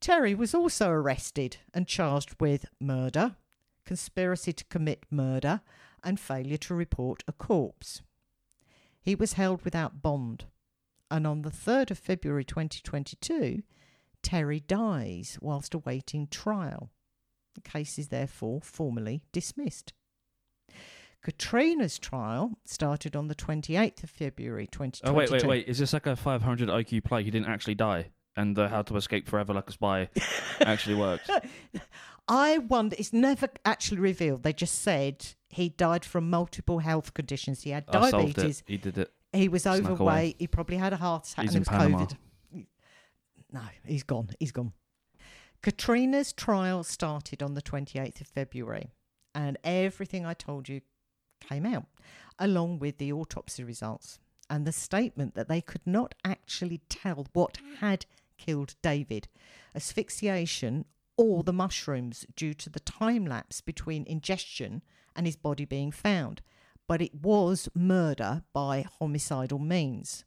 Terry 0.00 0.34
was 0.34 0.54
also 0.54 0.88
arrested 0.88 1.58
and 1.74 1.86
charged 1.86 2.34
with 2.40 2.64
murder, 2.80 3.36
conspiracy 3.84 4.52
to 4.52 4.64
commit 4.64 5.04
murder, 5.10 5.60
and 6.02 6.18
failure 6.18 6.56
to 6.56 6.74
report 6.74 7.22
a 7.28 7.32
corpse. 7.32 8.00
He 9.02 9.14
was 9.14 9.34
held 9.34 9.62
without 9.62 10.02
bond. 10.02 10.46
And 11.10 11.26
on 11.26 11.42
the 11.42 11.50
3rd 11.50 11.90
of 11.90 11.98
February 11.98 12.44
2022, 12.44 13.62
Terry 14.22 14.60
dies 14.60 15.38
whilst 15.40 15.74
awaiting 15.74 16.28
trial. 16.28 16.90
The 17.54 17.60
case 17.60 17.98
is 17.98 18.08
therefore 18.08 18.60
formally 18.62 19.22
dismissed. 19.32 19.92
Katrina's 21.22 21.98
trial 21.98 22.58
started 22.64 23.14
on 23.14 23.28
the 23.28 23.34
28th 23.34 24.04
of 24.04 24.10
February 24.10 24.66
2022. 24.66 25.10
Oh 25.10 25.12
wait, 25.12 25.30
wait, 25.30 25.44
wait! 25.44 25.68
Is 25.68 25.78
this 25.78 25.92
like 25.92 26.06
a 26.06 26.16
500 26.16 26.68
IQ 26.68 27.04
play? 27.04 27.22
He 27.22 27.30
didn't 27.30 27.48
actually 27.48 27.74
die, 27.74 28.10
and 28.40 28.56
the 28.56 28.68
How 28.68 28.82
to 28.82 28.96
Escape 28.96 29.28
Forever 29.28 29.52
Like 29.54 29.68
a 29.68 29.72
Spy 29.72 30.08
actually 30.60 30.94
worked. 30.94 31.30
I 32.26 32.58
wonder. 32.58 32.96
It's 32.98 33.12
never 33.12 33.48
actually 33.64 34.00
revealed. 34.00 34.42
They 34.42 34.52
just 34.52 34.80
said 34.82 35.26
he 35.48 35.68
died 35.68 36.04
from 36.04 36.30
multiple 36.30 36.78
health 36.78 37.12
conditions. 37.12 37.62
He 37.62 37.70
had 37.70 37.84
I 37.88 38.10
solved 38.10 38.34
diabetes. 38.34 38.60
it. 38.60 38.64
He 38.70 38.76
did 38.78 38.96
it. 38.98 39.12
He 39.32 39.48
was 39.48 39.62
Snuck 39.62 39.80
overweight. 39.80 40.00
away. 40.00 40.34
He 40.38 40.46
probably 40.46 40.76
had 40.76 40.92
a 40.92 40.96
heart 40.96 41.28
attack 41.28 41.44
He's 41.44 41.54
and 41.54 41.66
it 41.66 41.68
in 41.68 41.74
was 41.74 41.82
Panama. 41.82 42.06
COVID. 42.06 42.66
No, 43.52 43.60
he's 43.84 44.02
gone. 44.04 44.30
He's 44.38 44.52
gone. 44.52 44.72
Katrina's 45.62 46.32
trial 46.32 46.82
started 46.84 47.42
on 47.42 47.54
the 47.54 47.62
28th 47.62 48.20
of 48.22 48.26
February, 48.28 48.90
and 49.34 49.58
everything 49.64 50.24
I 50.24 50.34
told 50.34 50.68
you 50.68 50.80
came 51.40 51.66
out, 51.66 51.86
along 52.38 52.78
with 52.78 52.98
the 52.98 53.12
autopsy 53.12 53.62
results 53.64 54.18
and 54.48 54.66
the 54.66 54.72
statement 54.72 55.34
that 55.34 55.48
they 55.48 55.60
could 55.60 55.86
not 55.86 56.14
actually 56.24 56.80
tell 56.88 57.26
what 57.32 57.58
had 57.78 58.04
killed 58.40 58.74
David 58.82 59.28
asphyxiation 59.74 60.86
or 61.16 61.42
the 61.42 61.52
mushrooms 61.52 62.24
due 62.34 62.54
to 62.54 62.70
the 62.70 62.80
time 62.80 63.26
lapse 63.26 63.60
between 63.60 64.06
ingestion 64.06 64.82
and 65.14 65.26
his 65.26 65.36
body 65.36 65.64
being 65.64 65.92
found, 65.92 66.40
but 66.88 67.02
it 67.02 67.14
was 67.14 67.68
murder 67.74 68.42
by 68.54 68.86
homicidal 68.98 69.58
means. 69.58 70.24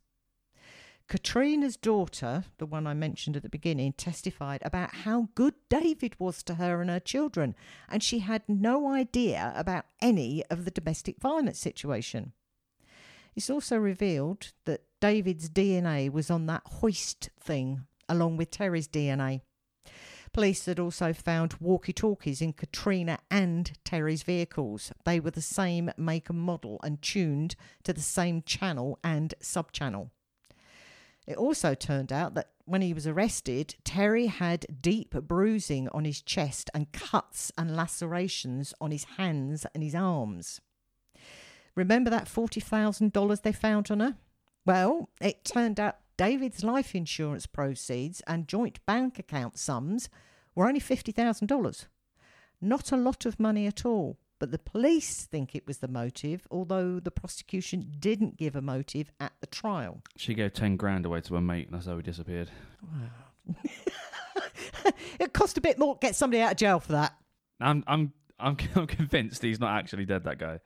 Katrina's 1.09 1.75
daughter, 1.75 2.45
the 2.59 2.65
one 2.65 2.87
I 2.87 2.93
mentioned 2.93 3.35
at 3.35 3.43
the 3.43 3.49
beginning, 3.49 3.93
testified 3.93 4.61
about 4.63 4.95
how 4.97 5.29
good 5.35 5.55
David 5.69 6.15
was 6.19 6.43
to 6.43 6.55
her 6.55 6.79
and 6.79 6.89
her 6.89 6.99
children, 6.99 7.55
and 7.89 8.01
she 8.01 8.19
had 8.19 8.43
no 8.47 8.87
idea 8.89 9.51
about 9.55 9.85
any 10.01 10.43
of 10.49 10.63
the 10.63 10.71
domestic 10.71 11.19
violence 11.19 11.59
situation. 11.59 12.33
It's 13.35 13.49
also 13.49 13.77
revealed 13.77 14.53
that 14.65 14.85
David's 15.01 15.49
DNA 15.49 16.11
was 16.11 16.29
on 16.29 16.45
that 16.45 16.63
hoist 16.65 17.29
thing, 17.39 17.85
along 18.13 18.37
with 18.37 18.51
Terry's 18.51 18.87
DNA. 18.87 19.41
Police 20.31 20.65
had 20.65 20.79
also 20.79 21.13
found 21.13 21.55
walkie 21.59 21.93
talkies 21.93 22.41
in 22.41 22.53
Katrina 22.53 23.19
and 23.29 23.71
Terry's 23.83 24.23
vehicles. 24.23 24.91
They 25.05 25.19
were 25.19 25.31
the 25.31 25.41
same 25.41 25.91
make 25.97 26.29
and 26.29 26.39
model 26.39 26.79
and 26.83 27.01
tuned 27.01 27.55
to 27.83 27.93
the 27.93 28.01
same 28.01 28.41
channel 28.41 28.97
and 29.03 29.33
subchannel. 29.41 30.09
It 31.27 31.37
also 31.37 31.75
turned 31.75 32.11
out 32.11 32.33
that 32.33 32.49
when 32.65 32.81
he 32.81 32.93
was 32.93 33.05
arrested, 33.05 33.75
Terry 33.83 34.27
had 34.27 34.65
deep 34.81 35.11
bruising 35.11 35.87
on 35.89 36.05
his 36.05 36.21
chest 36.21 36.69
and 36.73 36.91
cuts 36.91 37.51
and 37.57 37.75
lacerations 37.75 38.73
on 38.81 38.91
his 38.91 39.03
hands 39.17 39.65
and 39.73 39.83
his 39.83 39.95
arms. 39.95 40.61
Remember 41.75 42.09
that 42.09 42.25
$40,000 42.25 43.41
they 43.41 43.51
found 43.51 43.91
on 43.91 43.99
her? 43.99 44.15
Well, 44.65 45.09
it 45.21 45.43
turned 45.43 45.79
out 45.79 45.97
David's 46.23 46.63
life 46.63 46.95
insurance 46.95 47.45
proceeds 47.45 48.21
and 48.25 48.47
joint 48.47 48.79
bank 48.85 49.19
account 49.19 49.59
sums 49.59 50.07
were 50.55 50.65
only 50.65 50.79
$50,000. 50.79 51.85
Not 52.61 52.93
a 52.93 52.95
lot 52.95 53.25
of 53.25 53.41
money 53.41 53.67
at 53.67 53.85
all, 53.85 54.17
but 54.39 54.49
the 54.49 54.57
police 54.57 55.25
think 55.25 55.53
it 55.53 55.67
was 55.67 55.79
the 55.79 55.89
motive, 55.89 56.47
although 56.49 57.01
the 57.01 57.11
prosecution 57.11 57.91
didn't 57.99 58.37
give 58.37 58.55
a 58.55 58.61
motive 58.61 59.11
at 59.19 59.33
the 59.41 59.47
trial. 59.47 60.01
She 60.15 60.33
gave 60.33 60.53
10 60.53 60.77
grand 60.77 61.05
away 61.05 61.19
to 61.19 61.35
a 61.35 61.41
mate, 61.41 61.67
and 61.67 61.75
that's 61.75 61.87
how 61.87 61.97
he 61.97 62.03
disappeared. 62.03 62.49
Wow. 62.81 63.55
it 65.19 65.33
cost 65.33 65.57
a 65.57 65.61
bit 65.61 65.77
more 65.77 65.95
to 65.95 65.99
get 65.99 66.15
somebody 66.15 66.41
out 66.41 66.53
of 66.53 66.57
jail 66.57 66.79
for 66.79 66.93
that. 66.93 67.17
I'm, 67.59 67.83
I'm, 67.85 68.13
I'm, 68.39 68.55
I'm 68.75 68.87
convinced 68.87 69.41
he's 69.41 69.59
not 69.59 69.77
actually 69.77 70.05
dead. 70.05 70.23
That 70.23 70.39
guy. 70.39 70.61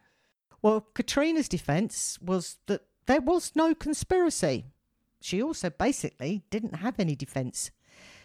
Well, 0.62 0.82
Katrina's 0.94 1.50
defence 1.50 2.20
was 2.22 2.58
that 2.68 2.82
there 3.08 3.22
was 3.22 3.56
no 3.56 3.74
conspiracy. 3.74 4.66
She 5.28 5.44
also 5.44 5.70
basically 5.70 6.44
didn't 6.50 6.78
have 6.78 7.02
any 7.02 7.14
defence. 7.14 7.72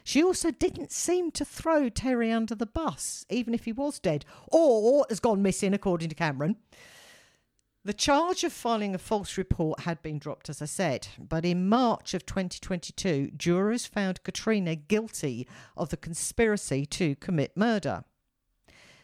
She 0.05 0.23
also 0.23 0.53
didn't 0.53 0.93
seem 0.93 1.33
to 1.33 1.45
throw 1.45 1.88
Terry 1.88 2.31
under 2.31 2.55
the 2.55 2.65
bus, 2.65 3.27
even 3.29 3.55
if 3.55 3.65
he 3.65 3.73
was 3.73 3.99
dead, 3.99 4.25
or 4.47 5.05
has 5.09 5.19
gone 5.19 5.43
missing, 5.43 5.75
according 5.75 6.11
to 6.11 6.15
Cameron. 6.15 6.59
The 7.85 7.93
charge 7.93 8.45
of 8.45 8.53
filing 8.53 8.95
a 8.95 8.99
false 8.99 9.37
report 9.37 9.81
had 9.81 10.01
been 10.01 10.21
dropped, 10.21 10.49
as 10.49 10.62
I 10.62 10.67
said, 10.67 11.09
but 11.19 11.45
in 11.45 11.69
March 11.69 12.15
of 12.15 12.25
2022, 12.25 13.33
jurors 13.37 13.85
found 13.85 14.23
Katrina 14.23 14.77
guilty 14.77 15.49
of 15.77 15.88
the 15.88 15.97
conspiracy 15.97 16.87
to 16.87 17.17
commit 17.17 17.57
murder. 17.57 18.05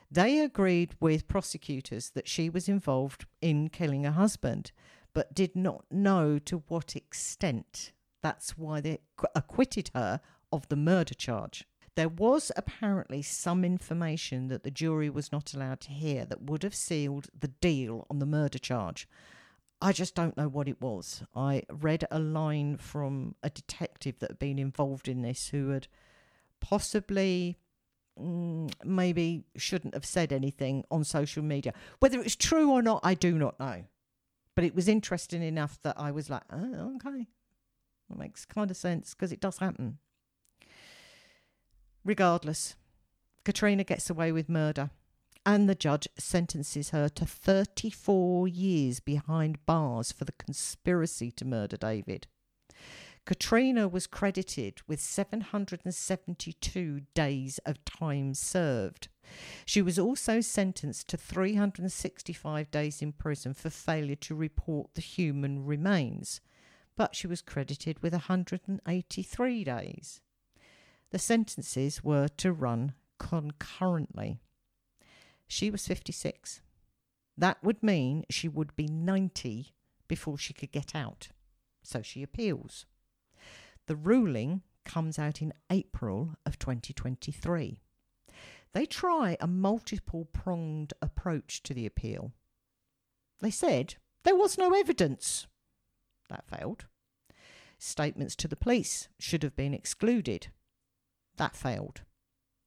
They 0.08 0.38
agreed 0.38 0.94
with 1.00 1.26
prosecutors 1.26 2.10
that 2.10 2.28
she 2.28 2.48
was 2.48 2.68
involved 2.68 3.26
in 3.40 3.70
killing 3.70 4.04
her 4.04 4.12
husband, 4.12 4.70
but 5.14 5.34
did 5.34 5.56
not 5.56 5.84
know 5.90 6.38
to 6.40 6.62
what 6.68 6.96
extent. 6.96 7.92
That's 8.22 8.56
why 8.58 8.80
they 8.80 8.98
acquitted 9.34 9.90
her 9.94 10.20
of 10.52 10.68
the 10.68 10.76
murder 10.76 11.14
charge. 11.14 11.64
There 11.94 12.08
was 12.08 12.52
apparently 12.56 13.22
some 13.22 13.64
information 13.64 14.48
that 14.48 14.62
the 14.62 14.70
jury 14.70 15.10
was 15.10 15.32
not 15.32 15.52
allowed 15.52 15.80
to 15.80 15.90
hear 15.90 16.24
that 16.26 16.42
would 16.42 16.62
have 16.62 16.74
sealed 16.74 17.28
the 17.38 17.48
deal 17.48 18.06
on 18.08 18.20
the 18.20 18.26
murder 18.26 18.58
charge. 18.58 19.08
I 19.80 19.92
just 19.92 20.14
don't 20.14 20.36
know 20.36 20.48
what 20.48 20.68
it 20.68 20.80
was. 20.80 21.22
I 21.34 21.62
read 21.70 22.04
a 22.10 22.18
line 22.18 22.76
from 22.76 23.34
a 23.42 23.50
detective 23.50 24.18
that 24.18 24.30
had 24.30 24.38
been 24.38 24.58
involved 24.58 25.08
in 25.08 25.22
this 25.22 25.48
who 25.48 25.70
had 25.70 25.88
possibly 26.60 27.58
mm, 28.20 28.72
maybe 28.84 29.44
shouldn't 29.56 29.94
have 29.94 30.04
said 30.06 30.32
anything 30.32 30.84
on 30.90 31.04
social 31.04 31.42
media. 31.42 31.72
Whether 32.00 32.20
it's 32.20 32.36
true 32.36 32.70
or 32.70 32.82
not, 32.82 33.00
I 33.04 33.14
do 33.14 33.38
not 33.38 33.58
know. 33.60 33.84
But 34.58 34.64
it 34.64 34.74
was 34.74 34.88
interesting 34.88 35.44
enough 35.44 35.78
that 35.84 36.00
I 36.00 36.10
was 36.10 36.28
like, 36.28 36.42
oh, 36.52 36.96
okay. 36.96 37.28
That 38.10 38.18
makes 38.18 38.44
kind 38.44 38.72
of 38.72 38.76
sense 38.76 39.14
because 39.14 39.30
it 39.30 39.38
does 39.38 39.58
happen. 39.58 39.98
Regardless, 42.04 42.74
Katrina 43.44 43.84
gets 43.84 44.10
away 44.10 44.32
with 44.32 44.48
murder, 44.48 44.90
and 45.46 45.68
the 45.68 45.76
judge 45.76 46.08
sentences 46.18 46.90
her 46.90 47.08
to 47.08 47.24
34 47.24 48.48
years 48.48 48.98
behind 48.98 49.64
bars 49.64 50.10
for 50.10 50.24
the 50.24 50.32
conspiracy 50.32 51.30
to 51.30 51.44
murder 51.44 51.76
David. 51.76 52.26
Katrina 53.28 53.86
was 53.86 54.06
credited 54.06 54.80
with 54.86 55.02
772 55.02 57.00
days 57.12 57.60
of 57.66 57.84
time 57.84 58.32
served. 58.32 59.08
She 59.66 59.82
was 59.82 59.98
also 59.98 60.40
sentenced 60.40 61.08
to 61.08 61.18
365 61.18 62.70
days 62.70 63.02
in 63.02 63.12
prison 63.12 63.52
for 63.52 63.68
failure 63.68 64.16
to 64.16 64.34
report 64.34 64.94
the 64.94 65.02
human 65.02 65.66
remains, 65.66 66.40
but 66.96 67.14
she 67.14 67.26
was 67.26 67.42
credited 67.42 68.02
with 68.02 68.14
183 68.14 69.64
days. 69.64 70.22
The 71.10 71.18
sentences 71.18 72.02
were 72.02 72.28
to 72.28 72.50
run 72.50 72.94
concurrently. 73.18 74.40
She 75.46 75.70
was 75.70 75.86
56. 75.86 76.62
That 77.36 77.62
would 77.62 77.82
mean 77.82 78.24
she 78.30 78.48
would 78.48 78.74
be 78.74 78.86
90 78.86 79.74
before 80.08 80.38
she 80.38 80.54
could 80.54 80.72
get 80.72 80.94
out. 80.94 81.28
So 81.82 82.00
she 82.00 82.22
appeals. 82.22 82.86
The 83.88 83.96
ruling 83.96 84.60
comes 84.84 85.18
out 85.18 85.40
in 85.40 85.54
April 85.70 86.36
of 86.44 86.58
2023. 86.58 87.80
They 88.74 88.84
try 88.84 89.38
a 89.40 89.46
multiple 89.46 90.26
pronged 90.26 90.92
approach 91.00 91.62
to 91.62 91.72
the 91.72 91.86
appeal. 91.86 92.32
They 93.40 93.50
said 93.50 93.94
there 94.24 94.36
was 94.36 94.58
no 94.58 94.74
evidence. 94.74 95.46
That 96.28 96.44
failed. 96.46 96.84
Statements 97.78 98.36
to 98.36 98.46
the 98.48 98.56
police 98.56 99.08
should 99.18 99.42
have 99.42 99.56
been 99.56 99.72
excluded. 99.72 100.48
That 101.38 101.56
failed. 101.56 102.02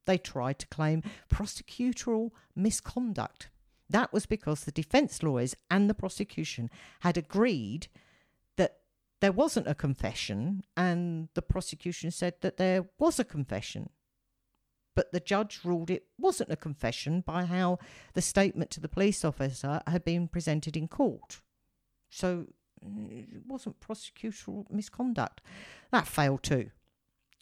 They 0.07 0.17
tried 0.17 0.57
to 0.57 0.67
claim 0.69 1.03
prosecutorial 1.31 2.31
misconduct. 2.55 3.49
That 3.88 4.12
was 4.12 4.25
because 4.25 4.63
the 4.63 4.71
defence 4.71 5.21
lawyers 5.21 5.55
and 5.69 5.88
the 5.88 5.93
prosecution 5.93 6.71
had 7.01 7.15
agreed 7.15 7.89
there 9.21 9.31
wasn't 9.31 9.67
a 9.67 9.75
confession, 9.75 10.63
and 10.75 11.29
the 11.36 11.41
prosecution 11.41 12.12
said 12.12 12.34
that 12.41 12.57
there 12.57 12.86
was 12.99 13.19
a 13.19 13.23
confession. 13.23 13.89
But 14.95 15.13
the 15.13 15.19
judge 15.21 15.62
ruled 15.63 15.89
it 15.89 16.07
wasn't 16.17 16.51
a 16.51 16.57
confession 16.57 17.21
by 17.21 17.45
how 17.45 17.79
the 18.13 18.21
statement 18.21 18.71
to 18.71 18.81
the 18.81 18.89
police 18.89 19.23
officer 19.23 19.81
had 19.88 20.03
been 20.03 20.27
presented 20.27 20.75
in 20.75 20.88
court. 20.88 21.39
So 22.10 22.47
it 22.81 23.45
wasn't 23.47 23.79
prosecutorial 23.79 24.69
misconduct. 24.69 25.39
That 25.91 26.07
failed 26.07 26.43
too. 26.43 26.71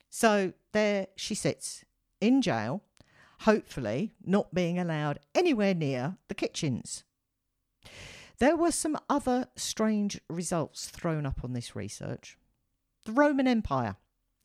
So 0.09 0.53
there 0.73 1.07
she 1.15 1.33
sits 1.33 1.85
in 2.21 2.41
jail, 2.41 2.83
hopefully 3.41 4.13
not 4.23 4.53
being 4.53 4.77
allowed 4.77 5.19
anywhere 5.33 5.73
near 5.73 6.17
the 6.27 6.35
kitchens. 6.35 7.03
There 8.39 8.56
were 8.56 8.71
some 8.71 8.97
other 9.10 9.47
strange 9.58 10.21
results 10.30 10.88
thrown 10.88 11.25
up 11.25 11.43
on 11.43 11.52
this 11.52 11.75
research. 11.75 12.38
The 13.04 13.12
Roman 13.12 13.47
Empire. 13.47 13.97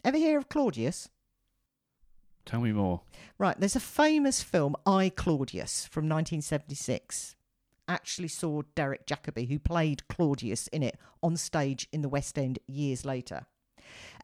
Ever 0.05 0.17
hear 0.19 0.37
of 0.37 0.49
Claudius? 0.49 1.09
Tell 2.45 2.61
me 2.61 2.73
more. 2.73 3.03
Right, 3.39 3.59
there's 3.59 3.77
a 3.77 3.81
famous 3.81 4.43
film, 4.43 4.75
I 4.85 5.11
Claudius, 5.11 5.87
from 5.87 6.05
1976. 6.09 7.37
Actually 7.87 8.29
saw 8.29 8.63
Derek 8.75 9.07
Jacobi, 9.07 9.49
who 9.49 9.59
played 9.61 10.09
Claudius 10.09 10.67
in 10.69 10.83
it, 10.83 10.99
on 11.23 11.37
stage 11.37 11.87
in 11.93 12.03
the 12.03 12.09
West 12.09 12.37
End 12.37 12.59
years 12.67 13.05
later. 13.05 13.47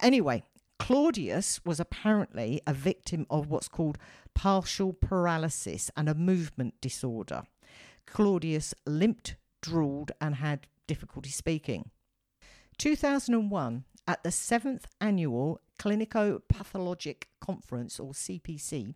Anyway, 0.01 0.43
Claudius 0.79 1.63
was 1.63 1.79
apparently 1.79 2.59
a 2.67 2.73
victim 2.73 3.25
of 3.29 3.49
what's 3.49 3.69
called 3.69 3.97
partial 4.35 4.91
paralysis 4.93 5.89
and 5.95 6.09
a 6.09 6.15
movement 6.15 6.73
disorder. 6.81 7.43
Claudius 8.05 8.73
limped, 8.85 9.35
drooled, 9.61 10.11
and 10.19 10.35
had 10.35 10.67
difficulty 10.87 11.29
speaking. 11.29 11.91
2001, 12.77 13.85
at 14.07 14.23
the 14.23 14.31
seventh 14.31 14.87
annual 14.99 15.61
Clinico 15.79 16.41
Pathologic 16.49 17.29
Conference, 17.39 17.99
or 17.99 18.11
CPC, 18.11 18.95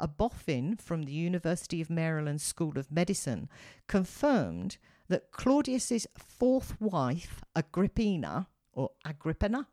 a 0.00 0.08
boffin 0.08 0.76
from 0.76 1.02
the 1.02 1.12
University 1.12 1.80
of 1.80 1.90
Maryland 1.90 2.40
School 2.40 2.78
of 2.78 2.90
Medicine 2.90 3.48
confirmed 3.88 4.78
that 5.08 5.30
Claudius's 5.30 6.06
fourth 6.16 6.80
wife, 6.80 7.42
Agrippina, 7.54 8.48
or 8.72 8.90
Agrippina, 9.04 9.66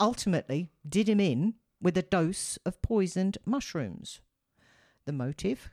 ultimately 0.00 0.70
did 0.88 1.08
him 1.08 1.20
in 1.20 1.54
with 1.80 1.96
a 1.96 2.02
dose 2.02 2.58
of 2.64 2.82
poisoned 2.82 3.38
mushrooms. 3.44 4.20
The 5.04 5.12
motive? 5.12 5.70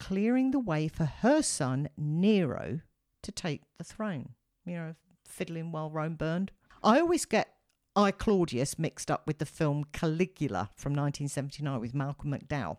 Clearing 0.00 0.50
the 0.50 0.58
way 0.58 0.88
for 0.88 1.04
her 1.04 1.42
son, 1.42 1.88
Nero, 1.96 2.80
to 3.24 3.32
take 3.32 3.62
the 3.78 3.84
throne. 3.84 4.30
You 4.64 4.74
know, 4.74 4.94
fiddling 5.26 5.72
while 5.72 5.90
Rome 5.90 6.14
burned. 6.14 6.52
I 6.82 7.00
always 7.00 7.24
get 7.24 7.54
I 7.96 8.10
Claudius 8.10 8.78
mixed 8.78 9.10
up 9.10 9.26
with 9.26 9.38
the 9.38 9.46
film 9.46 9.84
Caligula 9.92 10.70
from 10.76 10.92
1979 10.92 11.80
with 11.80 11.94
Malcolm 11.94 12.32
McDowell. 12.32 12.78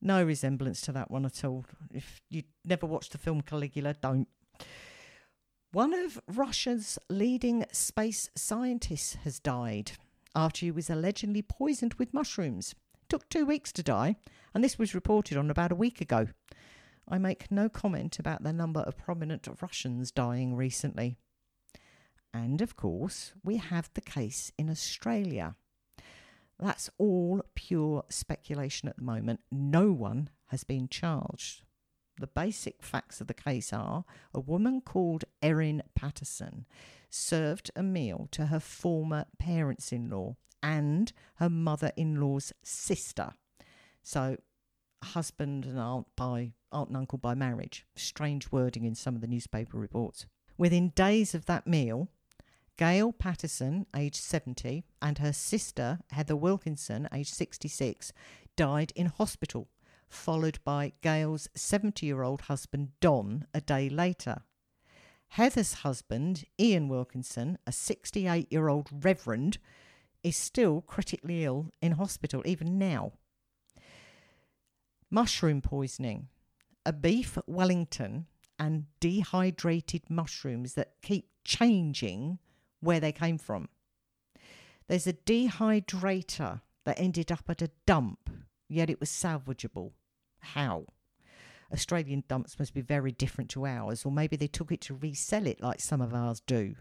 No 0.00 0.22
resemblance 0.22 0.80
to 0.82 0.92
that 0.92 1.10
one 1.10 1.24
at 1.24 1.44
all. 1.44 1.64
If 1.92 2.20
you 2.30 2.44
never 2.64 2.86
watched 2.86 3.12
the 3.12 3.18
film 3.18 3.40
Caligula, 3.40 3.94
don't. 4.00 4.28
One 5.72 5.92
of 5.94 6.20
Russia's 6.28 6.98
leading 7.10 7.64
space 7.72 8.30
scientists 8.36 9.14
has 9.24 9.40
died 9.40 9.92
after 10.34 10.60
he 10.60 10.70
was 10.70 10.88
allegedly 10.88 11.42
poisoned 11.42 11.94
with 11.94 12.14
mushrooms. 12.14 12.74
It 13.02 13.08
took 13.08 13.28
two 13.28 13.46
weeks 13.46 13.72
to 13.72 13.82
die, 13.82 14.16
and 14.54 14.62
this 14.62 14.78
was 14.78 14.94
reported 14.94 15.36
on 15.36 15.50
about 15.50 15.72
a 15.72 15.76
week 15.76 16.00
ago. 16.00 16.28
I 17.08 17.18
make 17.18 17.50
no 17.50 17.68
comment 17.68 18.18
about 18.18 18.42
the 18.42 18.52
number 18.52 18.80
of 18.80 18.98
prominent 18.98 19.48
Russians 19.60 20.10
dying 20.10 20.56
recently. 20.56 21.16
And 22.34 22.60
of 22.60 22.76
course, 22.76 23.32
we 23.44 23.56
have 23.56 23.90
the 23.94 24.00
case 24.00 24.52
in 24.58 24.68
Australia. 24.68 25.54
That's 26.58 26.90
all 26.98 27.42
pure 27.54 28.04
speculation 28.08 28.88
at 28.88 28.96
the 28.96 29.04
moment. 29.04 29.40
No 29.50 29.92
one 29.92 30.30
has 30.46 30.64
been 30.64 30.88
charged. 30.88 31.62
The 32.18 32.26
basic 32.26 32.82
facts 32.82 33.20
of 33.20 33.26
the 33.26 33.34
case 33.34 33.72
are 33.72 34.04
a 34.32 34.40
woman 34.40 34.80
called 34.80 35.24
Erin 35.42 35.82
Patterson 35.94 36.66
served 37.10 37.70
a 37.76 37.82
meal 37.82 38.28
to 38.32 38.46
her 38.46 38.60
former 38.60 39.26
parents 39.38 39.92
in 39.92 40.08
law 40.10 40.36
and 40.62 41.12
her 41.36 41.50
mother 41.50 41.92
in 41.96 42.20
law's 42.20 42.52
sister. 42.62 43.34
So, 44.02 44.38
husband 45.06 45.64
and 45.64 45.78
aunt 45.78 46.06
by 46.16 46.52
aunt 46.72 46.88
and 46.88 46.96
uncle 46.96 47.18
by 47.18 47.34
marriage. 47.34 47.86
Strange 47.96 48.52
wording 48.52 48.84
in 48.84 48.94
some 48.94 49.14
of 49.14 49.20
the 49.20 49.26
newspaper 49.26 49.78
reports. 49.78 50.26
Within 50.58 50.90
days 50.90 51.34
of 51.34 51.46
that 51.46 51.66
meal, 51.66 52.08
Gail 52.76 53.12
Patterson, 53.12 53.86
aged 53.94 54.16
70, 54.16 54.84
and 55.00 55.18
her 55.18 55.32
sister, 55.32 56.00
Heather 56.10 56.36
Wilkinson, 56.36 57.08
aged 57.12 57.34
66, 57.34 58.12
died 58.54 58.92
in 58.94 59.06
hospital, 59.06 59.68
followed 60.08 60.58
by 60.64 60.92
Gail's 61.00 61.48
70 61.54 62.04
year 62.04 62.22
old 62.22 62.42
husband, 62.42 62.90
Don, 63.00 63.46
a 63.54 63.60
day 63.60 63.88
later. 63.88 64.42
Heather's 65.28 65.74
husband, 65.74 66.44
Ian 66.60 66.88
Wilkinson, 66.88 67.58
a 67.66 67.72
68 67.72 68.52
year 68.52 68.68
old 68.68 68.88
reverend, 69.04 69.58
is 70.22 70.36
still 70.36 70.80
critically 70.82 71.44
ill 71.44 71.70
in 71.80 71.92
hospital 71.92 72.42
even 72.44 72.78
now. 72.78 73.12
Mushroom 75.10 75.60
poisoning. 75.60 76.28
A 76.84 76.92
beef 76.92 77.38
Wellington 77.46 78.26
and 78.58 78.86
dehydrated 79.00 80.02
mushrooms 80.08 80.74
that 80.74 80.94
keep 81.02 81.28
changing 81.44 82.38
where 82.80 83.00
they 83.00 83.12
came 83.12 83.38
from. 83.38 83.68
There's 84.88 85.06
a 85.06 85.12
dehydrator 85.12 86.60
that 86.84 86.98
ended 86.98 87.30
up 87.30 87.44
at 87.48 87.62
a 87.62 87.70
dump, 87.86 88.30
yet 88.68 88.90
it 88.90 89.00
was 89.00 89.10
salvageable. 89.10 89.92
How? 90.40 90.86
Australian 91.72 92.22
dumps 92.28 92.58
must 92.58 92.74
be 92.74 92.80
very 92.80 93.10
different 93.10 93.50
to 93.50 93.66
ours, 93.66 94.04
or 94.04 94.12
maybe 94.12 94.36
they 94.36 94.46
took 94.46 94.70
it 94.70 94.80
to 94.82 94.94
resell 94.94 95.46
it 95.46 95.60
like 95.60 95.80
some 95.80 96.00
of 96.00 96.14
ours 96.14 96.40
do. 96.46 96.76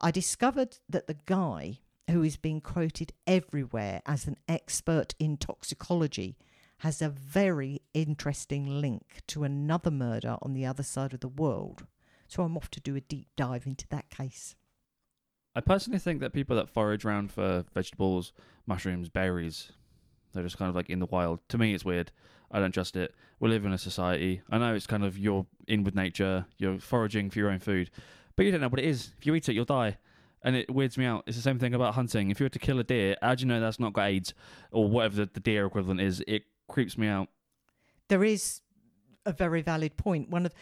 I 0.00 0.10
discovered 0.10 0.78
that 0.88 1.06
the 1.06 1.16
guy 1.26 1.78
who 2.10 2.22
is 2.22 2.36
being 2.36 2.60
quoted 2.60 3.12
everywhere 3.26 4.02
as 4.06 4.26
an 4.26 4.36
expert 4.48 5.14
in 5.18 5.36
toxicology 5.36 6.36
has 6.78 7.00
a 7.00 7.08
very 7.08 7.80
interesting 7.94 8.66
link 8.80 9.22
to 9.28 9.44
another 9.44 9.90
murder 9.90 10.36
on 10.42 10.52
the 10.52 10.66
other 10.66 10.82
side 10.82 11.14
of 11.14 11.20
the 11.20 11.28
world. 11.28 11.86
So 12.28 12.42
I'm 12.42 12.56
off 12.56 12.70
to 12.72 12.80
do 12.80 12.96
a 12.96 13.00
deep 13.00 13.28
dive 13.36 13.66
into 13.66 13.86
that 13.88 14.10
case. 14.10 14.54
I 15.54 15.60
personally 15.60 15.98
think 15.98 16.20
that 16.20 16.34
people 16.34 16.56
that 16.56 16.68
forage 16.68 17.04
around 17.04 17.30
for 17.30 17.64
vegetables, 17.72 18.32
mushrooms, 18.66 19.08
berries, 19.08 19.72
they're 20.34 20.42
just 20.42 20.58
kind 20.58 20.68
of 20.68 20.74
like 20.76 20.90
in 20.90 20.98
the 20.98 21.06
wild. 21.06 21.40
To 21.48 21.58
me, 21.58 21.72
it's 21.72 21.84
weird. 21.84 22.12
I 22.50 22.60
don't 22.60 22.72
trust 22.72 22.94
it. 22.94 23.14
We 23.40 23.48
live 23.48 23.64
in 23.64 23.72
a 23.72 23.78
society. 23.78 24.42
I 24.50 24.58
know 24.58 24.74
it's 24.74 24.86
kind 24.86 25.04
of 25.04 25.16
you're 25.16 25.46
in 25.66 25.82
with 25.82 25.94
nature, 25.94 26.46
you're 26.58 26.78
foraging 26.78 27.30
for 27.30 27.38
your 27.38 27.50
own 27.50 27.58
food, 27.58 27.90
but 28.36 28.44
you 28.44 28.52
don't 28.52 28.60
know 28.60 28.68
what 28.68 28.80
it 28.80 28.84
is. 28.84 29.12
If 29.18 29.26
you 29.26 29.34
eat 29.34 29.48
it, 29.48 29.54
you'll 29.54 29.64
die. 29.64 29.96
And 30.42 30.54
it 30.54 30.70
weirds 30.70 30.98
me 30.98 31.06
out. 31.06 31.24
It's 31.26 31.36
the 31.36 31.42
same 31.42 31.58
thing 31.58 31.74
about 31.74 31.94
hunting. 31.94 32.30
If 32.30 32.38
you 32.38 32.44
were 32.44 32.50
to 32.50 32.58
kill 32.58 32.78
a 32.78 32.84
deer, 32.84 33.16
how 33.22 33.34
do 33.34 33.42
you 33.42 33.48
know 33.48 33.60
that's 33.60 33.80
not 33.80 33.94
got 33.94 34.08
AIDS 34.08 34.34
or 34.70 34.86
whatever 34.86 35.16
the, 35.16 35.30
the 35.32 35.40
deer 35.40 35.66
equivalent 35.66 36.00
is? 36.00 36.22
It 36.28 36.44
creeps 36.68 36.96
me 36.98 37.08
out. 37.08 37.28
There 38.08 38.24
is 38.24 38.60
a 39.24 39.32
very 39.32 39.62
valid 39.62 39.96
point. 39.96 40.30
One 40.30 40.46
of 40.46 40.54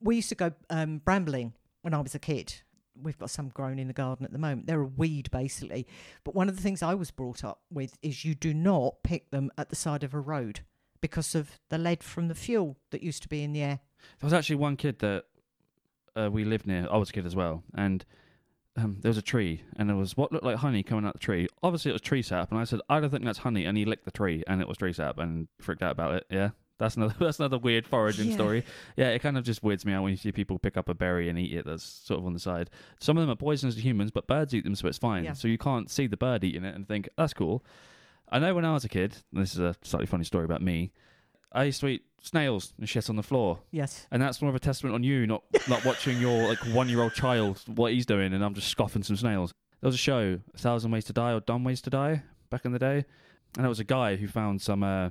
we 0.00 0.16
used 0.16 0.28
to 0.30 0.34
go 0.34 0.52
um, 0.70 1.00
brambling 1.04 1.52
when 1.82 1.94
I 1.94 2.00
was 2.00 2.14
a 2.14 2.18
kid. 2.18 2.54
We've 3.00 3.18
got 3.18 3.30
some 3.30 3.48
grown 3.50 3.78
in 3.78 3.88
the 3.88 3.92
garden 3.92 4.24
at 4.24 4.32
the 4.32 4.38
moment. 4.38 4.66
They're 4.66 4.80
a 4.80 4.86
weed, 4.86 5.30
basically. 5.30 5.86
But 6.24 6.34
one 6.34 6.48
of 6.48 6.56
the 6.56 6.62
things 6.62 6.82
I 6.82 6.94
was 6.94 7.10
brought 7.10 7.44
up 7.44 7.60
with 7.70 7.98
is 8.02 8.24
you 8.24 8.34
do 8.34 8.54
not 8.54 9.02
pick 9.02 9.30
them 9.30 9.50
at 9.58 9.68
the 9.68 9.76
side 9.76 10.02
of 10.02 10.14
a 10.14 10.20
road 10.20 10.60
because 11.02 11.34
of 11.34 11.58
the 11.68 11.76
lead 11.76 12.02
from 12.02 12.28
the 12.28 12.34
fuel 12.34 12.76
that 12.90 13.02
used 13.02 13.22
to 13.22 13.28
be 13.28 13.42
in 13.42 13.52
the 13.52 13.62
air. 13.62 13.80
There 14.20 14.26
was 14.26 14.32
actually 14.32 14.56
one 14.56 14.76
kid 14.76 14.98
that 15.00 15.24
uh, 16.14 16.30
we 16.32 16.44
lived 16.44 16.66
near. 16.66 16.88
I 16.90 16.96
was 16.96 17.10
a 17.10 17.12
kid 17.12 17.26
as 17.26 17.36
well, 17.36 17.62
and 17.74 18.04
um, 18.76 18.98
there 19.00 19.08
was 19.10 19.18
a 19.18 19.22
tree, 19.22 19.62
and 19.76 19.88
there 19.88 19.96
was 19.96 20.16
what 20.16 20.32
looked 20.32 20.44
like 20.44 20.56
honey 20.56 20.82
coming 20.82 21.06
out 21.06 21.12
the 21.14 21.18
tree. 21.18 21.48
Obviously, 21.62 21.90
it 21.90 21.94
was 21.94 22.02
tree 22.02 22.22
sap, 22.22 22.50
and 22.50 22.60
I 22.60 22.64
said, 22.64 22.80
"I 22.88 23.00
don't 23.00 23.10
think 23.10 23.24
that's 23.24 23.38
honey," 23.38 23.64
and 23.64 23.76
he 23.76 23.84
licked 23.84 24.04
the 24.04 24.10
tree, 24.10 24.42
and 24.46 24.60
it 24.60 24.68
was 24.68 24.76
tree 24.76 24.92
sap, 24.92 25.18
and 25.18 25.48
freaked 25.60 25.82
out 25.82 25.92
about 25.92 26.14
it. 26.14 26.26
Yeah, 26.30 26.50
that's 26.78 26.96
another 26.96 27.14
that's 27.20 27.38
another 27.38 27.58
weird 27.58 27.86
foraging 27.86 28.28
Yeah. 28.28 28.34
story. 28.34 28.64
Yeah, 28.96 29.08
it 29.08 29.20
kind 29.20 29.38
of 29.38 29.44
just 29.44 29.62
weirds 29.62 29.84
me 29.86 29.92
out 29.92 30.02
when 30.02 30.10
you 30.10 30.16
see 30.16 30.30
people 30.32 30.58
pick 30.58 30.76
up 30.76 30.88
a 30.88 30.94
berry 30.94 31.28
and 31.28 31.38
eat 31.38 31.52
it. 31.52 31.64
That's 31.64 31.82
sort 31.84 32.20
of 32.20 32.26
on 32.26 32.32
the 32.34 32.38
side. 32.40 32.68
Some 33.00 33.16
of 33.16 33.22
them 33.22 33.30
are 33.30 33.36
poisonous 33.36 33.76
to 33.76 33.80
humans, 33.80 34.10
but 34.10 34.26
birds 34.26 34.54
eat 34.54 34.64
them, 34.64 34.74
so 34.74 34.88
it's 34.88 34.98
fine. 34.98 35.24
Yeah. 35.24 35.32
So 35.32 35.48
you 35.48 35.58
can't 35.58 35.90
see 35.90 36.06
the 36.06 36.16
bird 36.16 36.44
eating 36.44 36.64
it 36.64 36.74
and 36.74 36.86
think 36.86 37.08
that's 37.16 37.32
cool. 37.34 37.64
I 38.28 38.38
know 38.40 38.54
when 38.54 38.64
I 38.64 38.72
was 38.72 38.84
a 38.84 38.88
kid. 38.88 39.16
and 39.32 39.42
This 39.42 39.52
is 39.54 39.60
a 39.60 39.76
slightly 39.82 40.06
funny 40.06 40.24
story 40.24 40.44
about 40.44 40.60
me. 40.60 40.92
I 41.52 41.64
used 41.64 41.80
to 41.80 41.86
eat 41.86 42.02
snails 42.26 42.72
and 42.78 42.88
shit 42.88 43.08
on 43.08 43.16
the 43.16 43.22
floor, 43.22 43.60
Yes. 43.70 44.06
and 44.10 44.20
that's 44.20 44.40
more 44.42 44.48
of 44.48 44.54
a 44.54 44.60
testament 44.60 44.94
on 44.94 45.02
you, 45.02 45.26
not 45.26 45.42
not 45.68 45.84
watching 45.84 46.20
your 46.20 46.48
like 46.48 46.58
one 46.74 46.88
year 46.88 47.00
old 47.02 47.14
child 47.14 47.62
what 47.66 47.92
he's 47.92 48.06
doing, 48.06 48.32
and 48.34 48.44
I'm 48.44 48.54
just 48.54 48.68
scoffing 48.68 49.02
some 49.02 49.16
snails. 49.16 49.52
There 49.80 49.88
was 49.88 49.94
a 49.94 49.98
show, 49.98 50.40
A 50.54 50.58
Thousand 50.58 50.90
Ways 50.90 51.04
to 51.06 51.12
Die 51.12 51.32
or 51.32 51.40
Dumb 51.40 51.64
Ways 51.64 51.80
to 51.82 51.90
Die, 51.90 52.22
back 52.50 52.64
in 52.64 52.72
the 52.72 52.78
day, 52.78 53.04
and 53.56 53.64
there 53.64 53.68
was 53.68 53.80
a 53.80 53.84
guy 53.84 54.16
who 54.16 54.26
found 54.26 54.60
some 54.62 54.82
uh, 54.82 55.10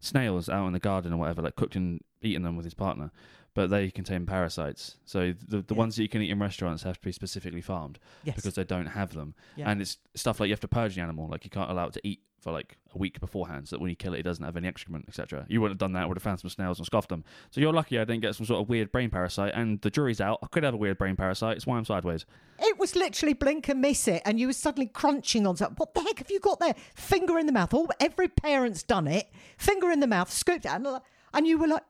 snails 0.00 0.48
out 0.48 0.66
in 0.66 0.72
the 0.72 0.78
garden 0.80 1.12
or 1.12 1.16
whatever, 1.18 1.42
like 1.42 1.56
cooked 1.56 1.76
and 1.76 2.00
eaten 2.22 2.42
them 2.42 2.56
with 2.56 2.64
his 2.64 2.74
partner, 2.74 3.10
but 3.56 3.70
they 3.70 3.90
contain 3.90 4.26
parasites. 4.26 4.96
So 5.04 5.32
the 5.48 5.62
the 5.62 5.74
Yeah. 5.74 5.78
ones 5.78 5.96
that 5.96 6.02
you 6.02 6.08
can 6.08 6.22
eat 6.22 6.30
in 6.30 6.38
restaurants 6.38 6.84
have 6.84 7.00
to 7.00 7.04
be 7.04 7.10
specifically 7.12 7.60
farmed 7.62 7.98
Yes. 8.22 8.36
because 8.36 8.54
they 8.54 8.64
don't 8.64 8.86
have 8.86 9.14
them, 9.14 9.34
yeah. 9.56 9.68
and 9.68 9.80
it's 9.80 9.96
stuff 10.14 10.38
like 10.38 10.46
you 10.48 10.52
have 10.52 10.60
to 10.60 10.68
purge 10.68 10.94
the 10.94 11.00
animal, 11.00 11.26
like 11.28 11.42
you 11.44 11.50
can't 11.50 11.70
allow 11.70 11.86
it 11.88 11.94
to 11.94 12.06
eat 12.06 12.20
for 12.38 12.52
like 12.52 12.76
a 12.94 12.98
week 12.98 13.18
beforehand, 13.18 13.66
so 13.66 13.74
that 13.74 13.80
when 13.80 13.90
you 13.90 13.96
kill 13.96 14.14
it, 14.14 14.20
it 14.20 14.22
doesn't 14.22 14.44
have 14.44 14.56
any 14.56 14.68
excrement, 14.68 15.04
etc. 15.08 15.44
You 15.48 15.60
wouldn't 15.60 15.80
have 15.80 15.84
done 15.84 15.94
that; 15.94 16.06
would 16.06 16.16
have 16.16 16.22
found 16.22 16.38
some 16.38 16.50
snails 16.50 16.78
and 16.78 16.86
scoffed 16.86 17.08
them. 17.08 17.24
So 17.50 17.60
you're 17.60 17.72
lucky 17.72 17.98
I 17.98 18.04
didn't 18.04 18.20
get 18.22 18.34
some 18.36 18.46
sort 18.46 18.60
of 18.62 18.68
weird 18.68 18.92
brain 18.92 19.10
parasite, 19.10 19.52
and 19.54 19.80
the 19.80 19.90
jury's 19.90 20.20
out. 20.20 20.38
I 20.42 20.46
could 20.48 20.62
have 20.62 20.74
a 20.74 20.76
weird 20.76 20.98
brain 20.98 21.16
parasite. 21.16 21.56
It's 21.56 21.66
why 21.66 21.76
I'm 21.78 21.84
sideways. 21.86 22.24
It 22.60 22.78
was 22.78 22.94
literally 22.94 23.32
blink 23.32 23.68
and 23.68 23.80
miss 23.80 24.06
it, 24.06 24.22
and 24.26 24.38
you 24.38 24.46
were 24.48 24.52
suddenly 24.52 24.86
crunching 24.86 25.44
on 25.46 25.56
something. 25.56 25.76
What 25.76 25.94
the 25.94 26.02
heck 26.02 26.18
have 26.18 26.30
you 26.30 26.38
got 26.38 26.60
there? 26.60 26.74
Finger 26.94 27.36
in 27.38 27.46
the 27.46 27.52
mouth. 27.52 27.72
All 27.74 27.88
every 27.98 28.28
parent's 28.28 28.82
done 28.84 29.08
it. 29.08 29.28
Finger 29.58 29.90
in 29.90 30.00
the 30.00 30.06
mouth, 30.06 30.30
scooped 30.30 30.66
it, 30.66 30.70
and, 30.70 30.86
and 31.34 31.46
you 31.46 31.58
were 31.58 31.66
like, 31.68 31.82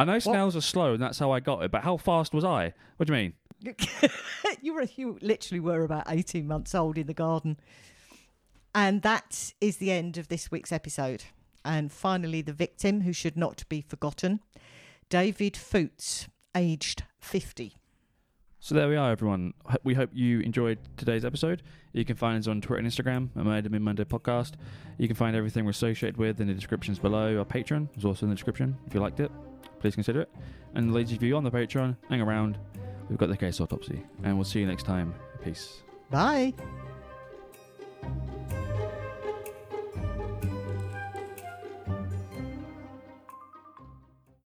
I 0.00 0.04
know 0.04 0.18
snails 0.18 0.56
are 0.56 0.62
slow, 0.62 0.94
and 0.94 1.02
that's 1.02 1.18
how 1.18 1.30
I 1.30 1.40
got 1.40 1.62
it. 1.62 1.70
But 1.70 1.82
how 1.82 1.98
fast 1.98 2.32
was 2.32 2.42
I? 2.42 2.72
What 2.96 3.06
do 3.06 3.12
you 3.12 3.18
mean? 3.18 3.76
you 4.62 4.72
were 4.72 4.86
you 4.96 5.18
literally 5.20 5.60
were 5.60 5.84
about 5.84 6.04
18 6.08 6.48
months 6.48 6.74
old 6.74 6.96
in 6.96 7.06
the 7.06 7.12
garden. 7.12 7.58
And 8.74 9.02
that 9.02 9.52
is 9.60 9.76
the 9.76 9.90
end 9.90 10.16
of 10.16 10.28
this 10.28 10.50
week's 10.50 10.72
episode. 10.72 11.24
And 11.66 11.92
finally, 11.92 12.40
the 12.40 12.54
victim 12.54 13.02
who 13.02 13.12
should 13.12 13.36
not 13.36 13.68
be 13.68 13.82
forgotten 13.82 14.40
David 15.10 15.54
Fouts, 15.54 16.28
aged 16.54 17.02
50. 17.18 17.76
So 18.58 18.74
there 18.74 18.88
we 18.88 18.96
are, 18.96 19.10
everyone. 19.10 19.52
We 19.84 19.92
hope 19.92 20.08
you 20.14 20.40
enjoyed 20.40 20.78
today's 20.96 21.26
episode. 21.26 21.62
You 21.92 22.06
can 22.06 22.16
find 22.16 22.38
us 22.38 22.48
on 22.48 22.62
Twitter 22.62 22.78
and 22.78 22.88
Instagram 22.88 23.28
at 23.36 23.44
Made 23.44 23.70
Mid 23.70 23.82
Monday 23.82 24.04
Podcast. 24.04 24.52
You 24.96 25.08
can 25.08 25.16
find 25.16 25.36
everything 25.36 25.66
we're 25.66 25.72
associated 25.72 26.16
with 26.16 26.40
in 26.40 26.46
the 26.46 26.54
descriptions 26.54 26.98
below. 26.98 27.38
Our 27.38 27.44
Patreon 27.44 27.88
is 27.98 28.06
also 28.06 28.24
in 28.24 28.30
the 28.30 28.36
description. 28.36 28.78
If 28.86 28.94
you 28.94 29.00
liked 29.00 29.20
it, 29.20 29.30
please 29.80 29.94
consider 29.94 30.20
it. 30.20 30.30
And 30.74 30.94
ladies 30.94 31.16
of 31.16 31.22
you 31.22 31.36
on 31.36 31.44
the 31.44 31.50
Patreon, 31.50 31.96
hang 32.08 32.20
around. 32.20 32.58
We've 33.08 33.18
got 33.18 33.28
the 33.28 33.36
case 33.36 33.60
autopsy, 33.60 34.02
and 34.22 34.36
we'll 34.36 34.44
see 34.44 34.60
you 34.60 34.66
next 34.66 34.84
time. 34.84 35.14
Peace. 35.42 35.82
Bye. 36.10 36.54